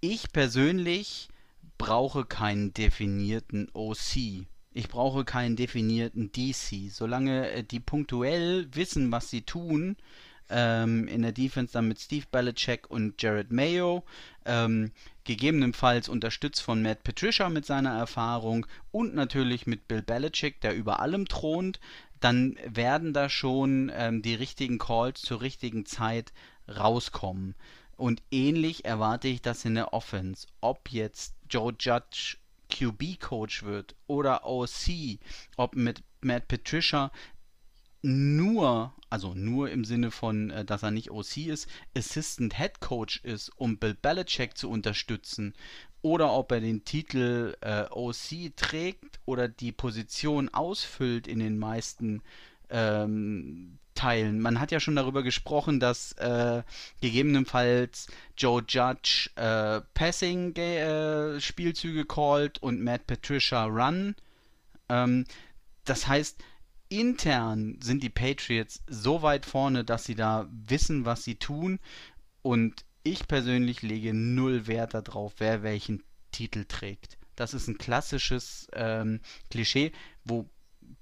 Ich 0.00 0.32
persönlich 0.32 1.28
brauche 1.78 2.24
keinen 2.24 2.72
definierten 2.72 3.68
OC. 3.74 4.46
Ich 4.76 4.88
brauche 4.88 5.24
keinen 5.24 5.56
definierten 5.56 6.32
DC. 6.32 6.90
Solange 6.90 7.50
äh, 7.50 7.64
die 7.64 7.80
punktuell 7.80 8.68
wissen, 8.72 9.10
was 9.10 9.30
sie 9.30 9.40
tun, 9.40 9.96
ähm, 10.50 11.08
in 11.08 11.22
der 11.22 11.32
Defense 11.32 11.72
dann 11.72 11.88
mit 11.88 11.98
Steve 11.98 12.26
Belichick 12.30 12.90
und 12.90 13.22
Jared 13.22 13.50
Mayo. 13.50 14.04
Ähm, 14.44 14.92
gegebenenfalls 15.24 16.10
unterstützt 16.10 16.60
von 16.60 16.82
Matt 16.82 17.04
Patricia 17.04 17.48
mit 17.48 17.64
seiner 17.64 17.96
Erfahrung 17.96 18.66
und 18.90 19.14
natürlich 19.14 19.66
mit 19.66 19.88
Bill 19.88 20.02
Belichick, 20.02 20.60
der 20.60 20.76
über 20.76 21.00
allem 21.00 21.26
thront, 21.26 21.80
dann 22.20 22.58
werden 22.66 23.14
da 23.14 23.30
schon 23.30 23.90
ähm, 23.94 24.20
die 24.20 24.34
richtigen 24.34 24.76
Calls 24.76 25.22
zur 25.22 25.40
richtigen 25.40 25.86
Zeit 25.86 26.34
rauskommen. 26.68 27.54
Und 27.96 28.22
ähnlich 28.30 28.84
erwarte 28.84 29.28
ich 29.28 29.40
das 29.40 29.64
in 29.64 29.74
der 29.74 29.94
Offense. 29.94 30.46
Ob 30.60 30.92
jetzt 30.92 31.34
Joe 31.48 31.72
Judge 31.80 32.36
QB-Coach 32.68 33.64
wird 33.64 33.94
oder 34.06 34.46
OC, 34.46 35.18
ob 35.56 35.76
mit 35.76 36.02
Matt 36.20 36.48
Patricia 36.48 37.10
nur, 38.02 38.94
also 39.10 39.34
nur 39.34 39.70
im 39.70 39.84
Sinne 39.84 40.10
von, 40.10 40.50
äh, 40.50 40.64
dass 40.64 40.82
er 40.82 40.90
nicht 40.90 41.10
OC 41.10 41.38
ist, 41.48 41.68
Assistant 41.96 42.56
Head 42.56 42.80
Coach 42.80 43.20
ist, 43.24 43.50
um 43.56 43.78
Bill 43.78 43.94
Belichick 43.94 44.56
zu 44.56 44.70
unterstützen, 44.70 45.54
oder 46.02 46.32
ob 46.32 46.52
er 46.52 46.60
den 46.60 46.84
Titel 46.84 47.56
äh, 47.62 47.86
OC 47.90 48.54
trägt 48.54 49.18
oder 49.24 49.48
die 49.48 49.72
Position 49.72 50.48
ausfüllt 50.48 51.26
in 51.26 51.40
den 51.40 51.58
meisten 51.58 52.22
ähm, 52.70 53.78
Teilen. 53.94 54.40
Man 54.40 54.60
hat 54.60 54.70
ja 54.70 54.78
schon 54.78 54.94
darüber 54.94 55.22
gesprochen, 55.22 55.80
dass 55.80 56.12
äh, 56.12 56.62
gegebenenfalls 57.00 58.06
Joe 58.36 58.62
Judge 58.68 59.30
äh, 59.34 59.80
Passing 59.94 60.54
äh, 60.54 62.04
callt 62.06 62.62
und 62.62 62.82
Matt 62.82 63.06
Patricia 63.06 63.64
Run. 63.64 64.14
Ähm, 64.88 65.24
das 65.84 66.06
heißt, 66.06 66.38
intern 66.88 67.78
sind 67.82 68.02
die 68.02 68.10
Patriots 68.10 68.82
so 68.86 69.22
weit 69.22 69.46
vorne, 69.46 69.84
dass 69.84 70.04
sie 70.04 70.14
da 70.14 70.46
wissen, 70.50 71.04
was 71.04 71.24
sie 71.24 71.36
tun. 71.36 71.80
Und 72.42 72.84
ich 73.02 73.26
persönlich 73.26 73.82
lege 73.82 74.14
null 74.14 74.66
Wert 74.66 74.94
darauf, 74.94 75.34
wer 75.38 75.62
welchen 75.62 76.02
Titel 76.32 76.64
trägt. 76.66 77.18
Das 77.34 77.54
ist 77.54 77.68
ein 77.68 77.78
klassisches 77.78 78.68
ähm, 78.72 79.20
Klischee, 79.50 79.92
wo 80.24 80.48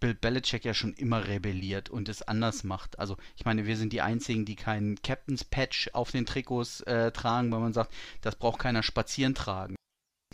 Bill 0.05 0.15
Belichick 0.15 0.67
ja 0.67 0.75
schon 0.75 0.93
immer 0.93 1.29
rebelliert 1.29 1.89
und 1.89 2.11
es 2.11 2.21
anders 2.21 2.63
macht. 2.63 2.99
Also 2.99 3.17
ich 3.37 3.47
meine, 3.47 3.65
wir 3.65 3.79
sind 3.79 3.91
die 3.91 4.03
Einzigen, 4.03 4.45
die 4.45 4.55
keinen 4.55 5.01
Captain's 5.01 5.45
Patch 5.45 5.89
auf 5.95 6.11
den 6.11 6.27
Trikots 6.27 6.83
äh, 6.83 7.11
tragen, 7.11 7.51
weil 7.51 7.61
man 7.61 7.73
sagt, 7.73 7.91
das 8.21 8.37
braucht 8.37 8.59
keiner 8.59 8.83
spazieren 8.83 9.35
tragen. 9.35 9.77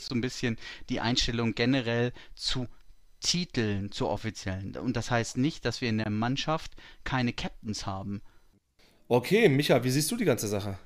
So 0.01 0.13
ein 0.17 0.23
bisschen 0.23 0.59
die 0.89 0.99
Einstellung 0.99 1.55
generell 1.55 2.13
zu 2.35 2.67
Titeln 3.21 3.93
zu 3.93 4.09
offiziellen. 4.09 4.77
Und 4.77 4.97
das 4.97 5.13
heißt 5.13 5.37
nicht, 5.37 5.65
dass 5.65 5.81
wir 5.81 5.89
in 5.89 5.99
der 5.99 6.11
Mannschaft 6.11 6.73
keine 7.05 7.33
Captains 7.33 7.87
haben. 7.87 8.23
Okay, 9.07 9.49
Micha, 9.49 9.85
wie 9.85 9.91
siehst 9.91 10.11
du 10.11 10.17
die 10.17 10.25
ganze 10.25 10.49
Sache? 10.49 10.81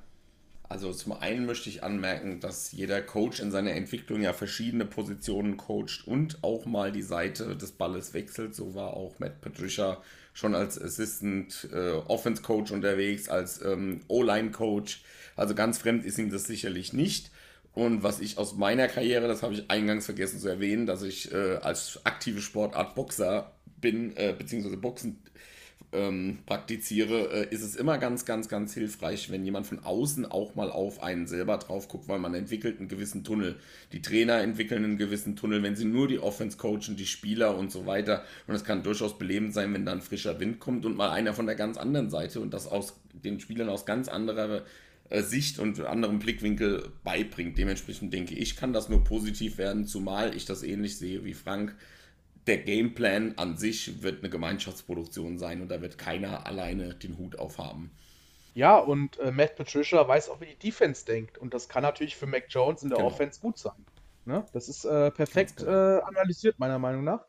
Also 0.68 0.92
zum 0.92 1.12
einen 1.12 1.44
möchte 1.44 1.68
ich 1.68 1.84
anmerken, 1.84 2.40
dass 2.40 2.72
jeder 2.72 3.02
Coach 3.02 3.40
in 3.40 3.50
seiner 3.50 3.72
Entwicklung 3.72 4.22
ja 4.22 4.32
verschiedene 4.32 4.86
Positionen 4.86 5.56
coacht 5.56 6.06
und 6.06 6.42
auch 6.42 6.64
mal 6.64 6.90
die 6.90 7.02
Seite 7.02 7.54
des 7.56 7.72
Balles 7.72 8.14
wechselt. 8.14 8.54
So 8.54 8.74
war 8.74 8.94
auch 8.94 9.18
Matt 9.18 9.40
Patricia 9.42 10.02
schon 10.32 10.54
als 10.54 10.80
Assistant 10.80 11.68
äh, 11.72 11.92
Offense 12.08 12.42
Coach 12.42 12.72
unterwegs, 12.72 13.28
als 13.28 13.62
ähm, 13.62 14.00
O-Line 14.08 14.50
Coach. 14.50 15.02
Also 15.36 15.54
ganz 15.54 15.78
fremd 15.78 16.04
ist 16.04 16.18
ihm 16.18 16.30
das 16.30 16.44
sicherlich 16.44 16.92
nicht. 16.92 17.30
Und 17.74 18.02
was 18.02 18.20
ich 18.20 18.38
aus 18.38 18.54
meiner 18.54 18.88
Karriere, 18.88 19.28
das 19.28 19.42
habe 19.42 19.54
ich 19.54 19.70
eingangs 19.70 20.06
vergessen 20.06 20.38
zu 20.38 20.48
erwähnen, 20.48 20.86
dass 20.86 21.02
ich 21.02 21.32
äh, 21.32 21.56
als 21.56 22.00
aktive 22.04 22.40
Sportart 22.40 22.94
Boxer 22.94 23.52
bin, 23.80 24.16
äh, 24.16 24.34
beziehungsweise 24.36 24.76
Boxen 24.76 25.18
ähm, 25.94 26.38
praktiziere, 26.46 27.30
äh, 27.32 27.54
ist 27.54 27.62
es 27.62 27.76
immer 27.76 27.98
ganz, 27.98 28.24
ganz, 28.24 28.48
ganz 28.48 28.74
hilfreich, 28.74 29.30
wenn 29.30 29.44
jemand 29.44 29.66
von 29.66 29.78
außen 29.78 30.26
auch 30.26 30.54
mal 30.54 30.70
auf 30.70 31.02
einen 31.02 31.26
selber 31.26 31.56
drauf 31.58 31.88
guckt, 31.88 32.08
weil 32.08 32.18
man 32.18 32.34
entwickelt 32.34 32.78
einen 32.78 32.88
gewissen 32.88 33.24
Tunnel. 33.24 33.56
Die 33.92 34.02
Trainer 34.02 34.40
entwickeln 34.40 34.84
einen 34.84 34.98
gewissen 34.98 35.36
Tunnel, 35.36 35.62
wenn 35.62 35.76
sie 35.76 35.84
nur 35.84 36.08
die 36.08 36.18
Offense 36.18 36.58
coachen, 36.58 36.96
die 36.96 37.06
Spieler 37.06 37.56
und 37.56 37.70
so 37.70 37.86
weiter. 37.86 38.24
Und 38.46 38.54
es 38.54 38.64
kann 38.64 38.82
durchaus 38.82 39.18
belebend 39.18 39.54
sein, 39.54 39.72
wenn 39.72 39.86
dann 39.86 40.02
frischer 40.02 40.40
Wind 40.40 40.60
kommt 40.60 40.84
und 40.84 40.96
mal 40.96 41.10
einer 41.10 41.32
von 41.32 41.46
der 41.46 41.54
ganz 41.54 41.76
anderen 41.76 42.10
Seite 42.10 42.40
und 42.40 42.52
das 42.52 42.66
aus 42.66 43.00
den 43.12 43.40
Spielern 43.40 43.68
aus 43.68 43.86
ganz 43.86 44.08
anderer 44.08 44.62
äh, 45.10 45.22
Sicht 45.22 45.58
und 45.58 45.80
anderem 45.80 46.18
Blickwinkel 46.18 46.90
beibringt. 47.04 47.56
Dementsprechend 47.58 48.12
denke 48.12 48.34
ich, 48.34 48.56
kann 48.56 48.72
das 48.72 48.88
nur 48.88 49.04
positiv 49.04 49.58
werden, 49.58 49.86
zumal 49.86 50.36
ich 50.36 50.44
das 50.44 50.62
ähnlich 50.62 50.96
sehe 50.98 51.24
wie 51.24 51.34
Frank. 51.34 51.74
Der 52.46 52.58
Gameplan 52.58 53.34
an 53.38 53.56
sich 53.56 54.02
wird 54.02 54.20
eine 54.20 54.30
Gemeinschaftsproduktion 54.30 55.38
sein 55.38 55.62
und 55.62 55.68
da 55.68 55.80
wird 55.80 55.96
keiner 55.96 56.46
alleine 56.46 56.94
den 56.94 57.16
Hut 57.18 57.38
aufhaben. 57.38 57.90
Ja, 58.54 58.78
und 58.78 59.18
äh, 59.18 59.32
Matt 59.32 59.56
Patricia 59.56 60.06
weiß 60.06 60.28
auch, 60.28 60.40
wie 60.40 60.46
die 60.46 60.58
Defense 60.58 61.04
denkt. 61.04 61.38
Und 61.38 61.54
das 61.54 61.68
kann 61.68 61.82
natürlich 61.82 62.16
für 62.16 62.26
Mac 62.26 62.44
Jones 62.48 62.82
in 62.82 62.90
der 62.90 62.98
genau. 62.98 63.08
Offense 63.10 63.40
gut 63.40 63.58
sein. 63.58 63.84
Ne? 64.24 64.46
Das 64.52 64.68
ist 64.68 64.84
äh, 64.84 65.10
perfekt 65.10 65.58
genau. 65.58 65.70
äh, 65.70 66.02
analysiert, 66.02 66.58
meiner 66.58 66.78
Meinung 66.78 67.04
nach. 67.04 67.24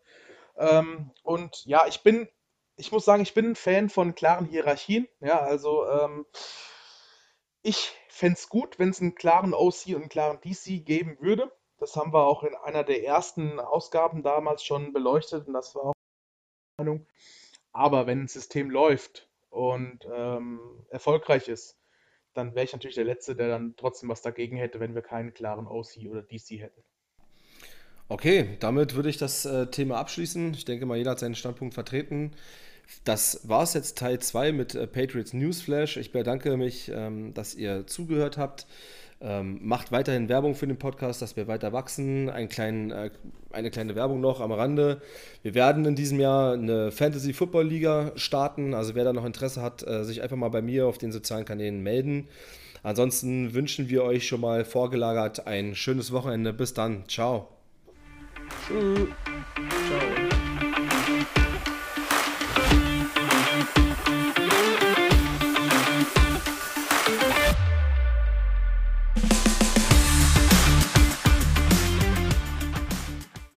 Ähm, 0.58 1.12
und 1.23 1.65
ja, 1.65 1.86
ich 1.88 2.04
bin, 2.04 2.30
ich 2.78 2.91
muss 2.91 3.06
sagen, 3.06 3.23
ich 3.23 3.34
bin 3.34 3.51
ein 3.51 3.56
Fan 3.56 3.89
von 3.89 4.15
klaren 4.15 4.45
Hierarchien. 4.45 5.08
Ja, 5.19 5.39
also 5.39 5.88
ähm, 5.89 6.25
ich 7.63 7.91
fände 8.10 8.36
es 8.36 8.47
gut, 8.47 8.78
wenn 8.78 8.89
es 8.89 9.01
einen 9.01 9.15
klaren 9.15 9.54
OC 9.54 9.88
und 9.88 9.95
einen 9.95 10.10
klaren 10.10 10.39
DC 10.41 10.86
geben 10.86 11.17
würde. 11.19 11.51
Das 11.78 11.96
haben 11.96 12.14
wir 12.14 12.26
auch 12.26 12.44
in 12.44 12.56
einer 12.56 12.84
der 12.84 13.04
ersten 13.04 13.60
Ausgaben 13.60 14.24
damals 14.24 14.64
schon 14.64 14.94
beleuchtet 14.94 15.48
und 15.48 15.54
das 15.54 15.76
war 15.76 15.84
auch 15.84 15.94
meine 16.78 16.90
Meinung. 16.90 17.08
Aber 17.74 18.08
wenn 18.08 18.22
ein 18.22 18.28
System 18.28 18.70
läuft 18.70 19.28
und 19.50 20.08
ähm, 20.12 20.60
erfolgreich 20.90 21.48
ist, 21.48 21.78
dann 22.34 22.56
wäre 22.56 22.66
ich 22.66 22.74
natürlich 22.74 22.96
der 22.96 23.06
Letzte, 23.06 23.36
der 23.36 23.48
dann 23.50 23.76
trotzdem 23.78 24.10
was 24.10 24.22
dagegen 24.22 24.58
hätte, 24.58 24.80
wenn 24.80 24.96
wir 24.96 25.02
keinen 25.02 25.34
klaren 25.34 25.68
OC 25.68 26.10
oder 26.10 26.22
DC 26.22 26.62
hätten. 26.62 26.84
Okay, 28.08 28.58
damit 28.60 28.96
würde 28.96 29.10
ich 29.10 29.18
das 29.18 29.46
äh, 29.46 29.68
Thema 29.68 29.98
abschließen. 29.98 30.54
Ich 30.54 30.66
denke 30.66 30.86
mal, 30.86 30.98
jeder 30.98 31.12
hat 31.12 31.20
seinen 31.20 31.36
Standpunkt 31.36 31.74
vertreten. 31.74 32.32
Das 33.04 33.48
war 33.50 33.64
es 33.64 33.74
jetzt 33.74 33.98
Teil 33.98 34.20
2 34.20 34.52
mit 34.52 34.76
äh, 34.76 34.86
Patriots 34.86 35.34
Newsflash. 35.34 35.98
Ich 35.98 36.12
bedanke 36.12 36.56
mich, 36.56 36.92
ähm, 36.94 37.34
dass 37.34 37.56
ihr 37.56 37.88
zugehört 37.88 38.38
habt. 38.38 38.68
Ähm, 39.21 39.60
macht 39.63 39.91
weiterhin 39.91 40.28
Werbung 40.28 40.56
für 40.56 40.67
den 40.67 40.78
Podcast, 40.78 41.21
dass 41.21 41.36
wir 41.36 41.47
weiter 41.47 41.71
wachsen. 41.71 42.30
Ein 42.30 42.49
klein, 42.49 42.91
äh, 42.91 43.12
eine 43.51 43.71
kleine 43.71 43.95
Werbung 43.95 44.19
noch 44.19 44.41
am 44.41 44.51
Rande. 44.51 45.01
Wir 45.41 45.56
werden 45.56 45.86
in 45.86 45.95
diesem 45.95 46.19
Jahr 46.19 46.54
eine 46.54 46.91
Fantasy 46.91 47.34
Football 47.34 47.67
Liga 47.67 48.12
starten. 48.15 48.73
Also 48.73 48.93
wer 48.93 49.06
da 49.06 49.13
noch 49.13 49.25
Interesse 49.25 49.62
hat, 49.62 49.88
äh, 49.88 50.04
sich 50.04 50.21
einfach 50.21 50.36
mal 50.36 50.49
bei 50.49 50.62
mir 50.62 50.86
auf 50.86 50.97
den 50.97 51.12
sozialen 51.12 51.45
Kanälen 51.45 51.82
melden. 51.82 52.28
Ansonsten 52.84 53.54
wünschen 53.54 53.89
wir 53.89 54.04
euch 54.04 54.28
schon 54.28 54.41
mal 54.41 54.63
vorgelagert 54.65 55.47
ein 55.47 55.75
schönes 55.75 56.12
Wochenende. 56.12 56.54
Bis 56.54 56.73
dann. 56.73 57.08
Ciao. 57.08 57.47
Tschüss. 58.67 59.64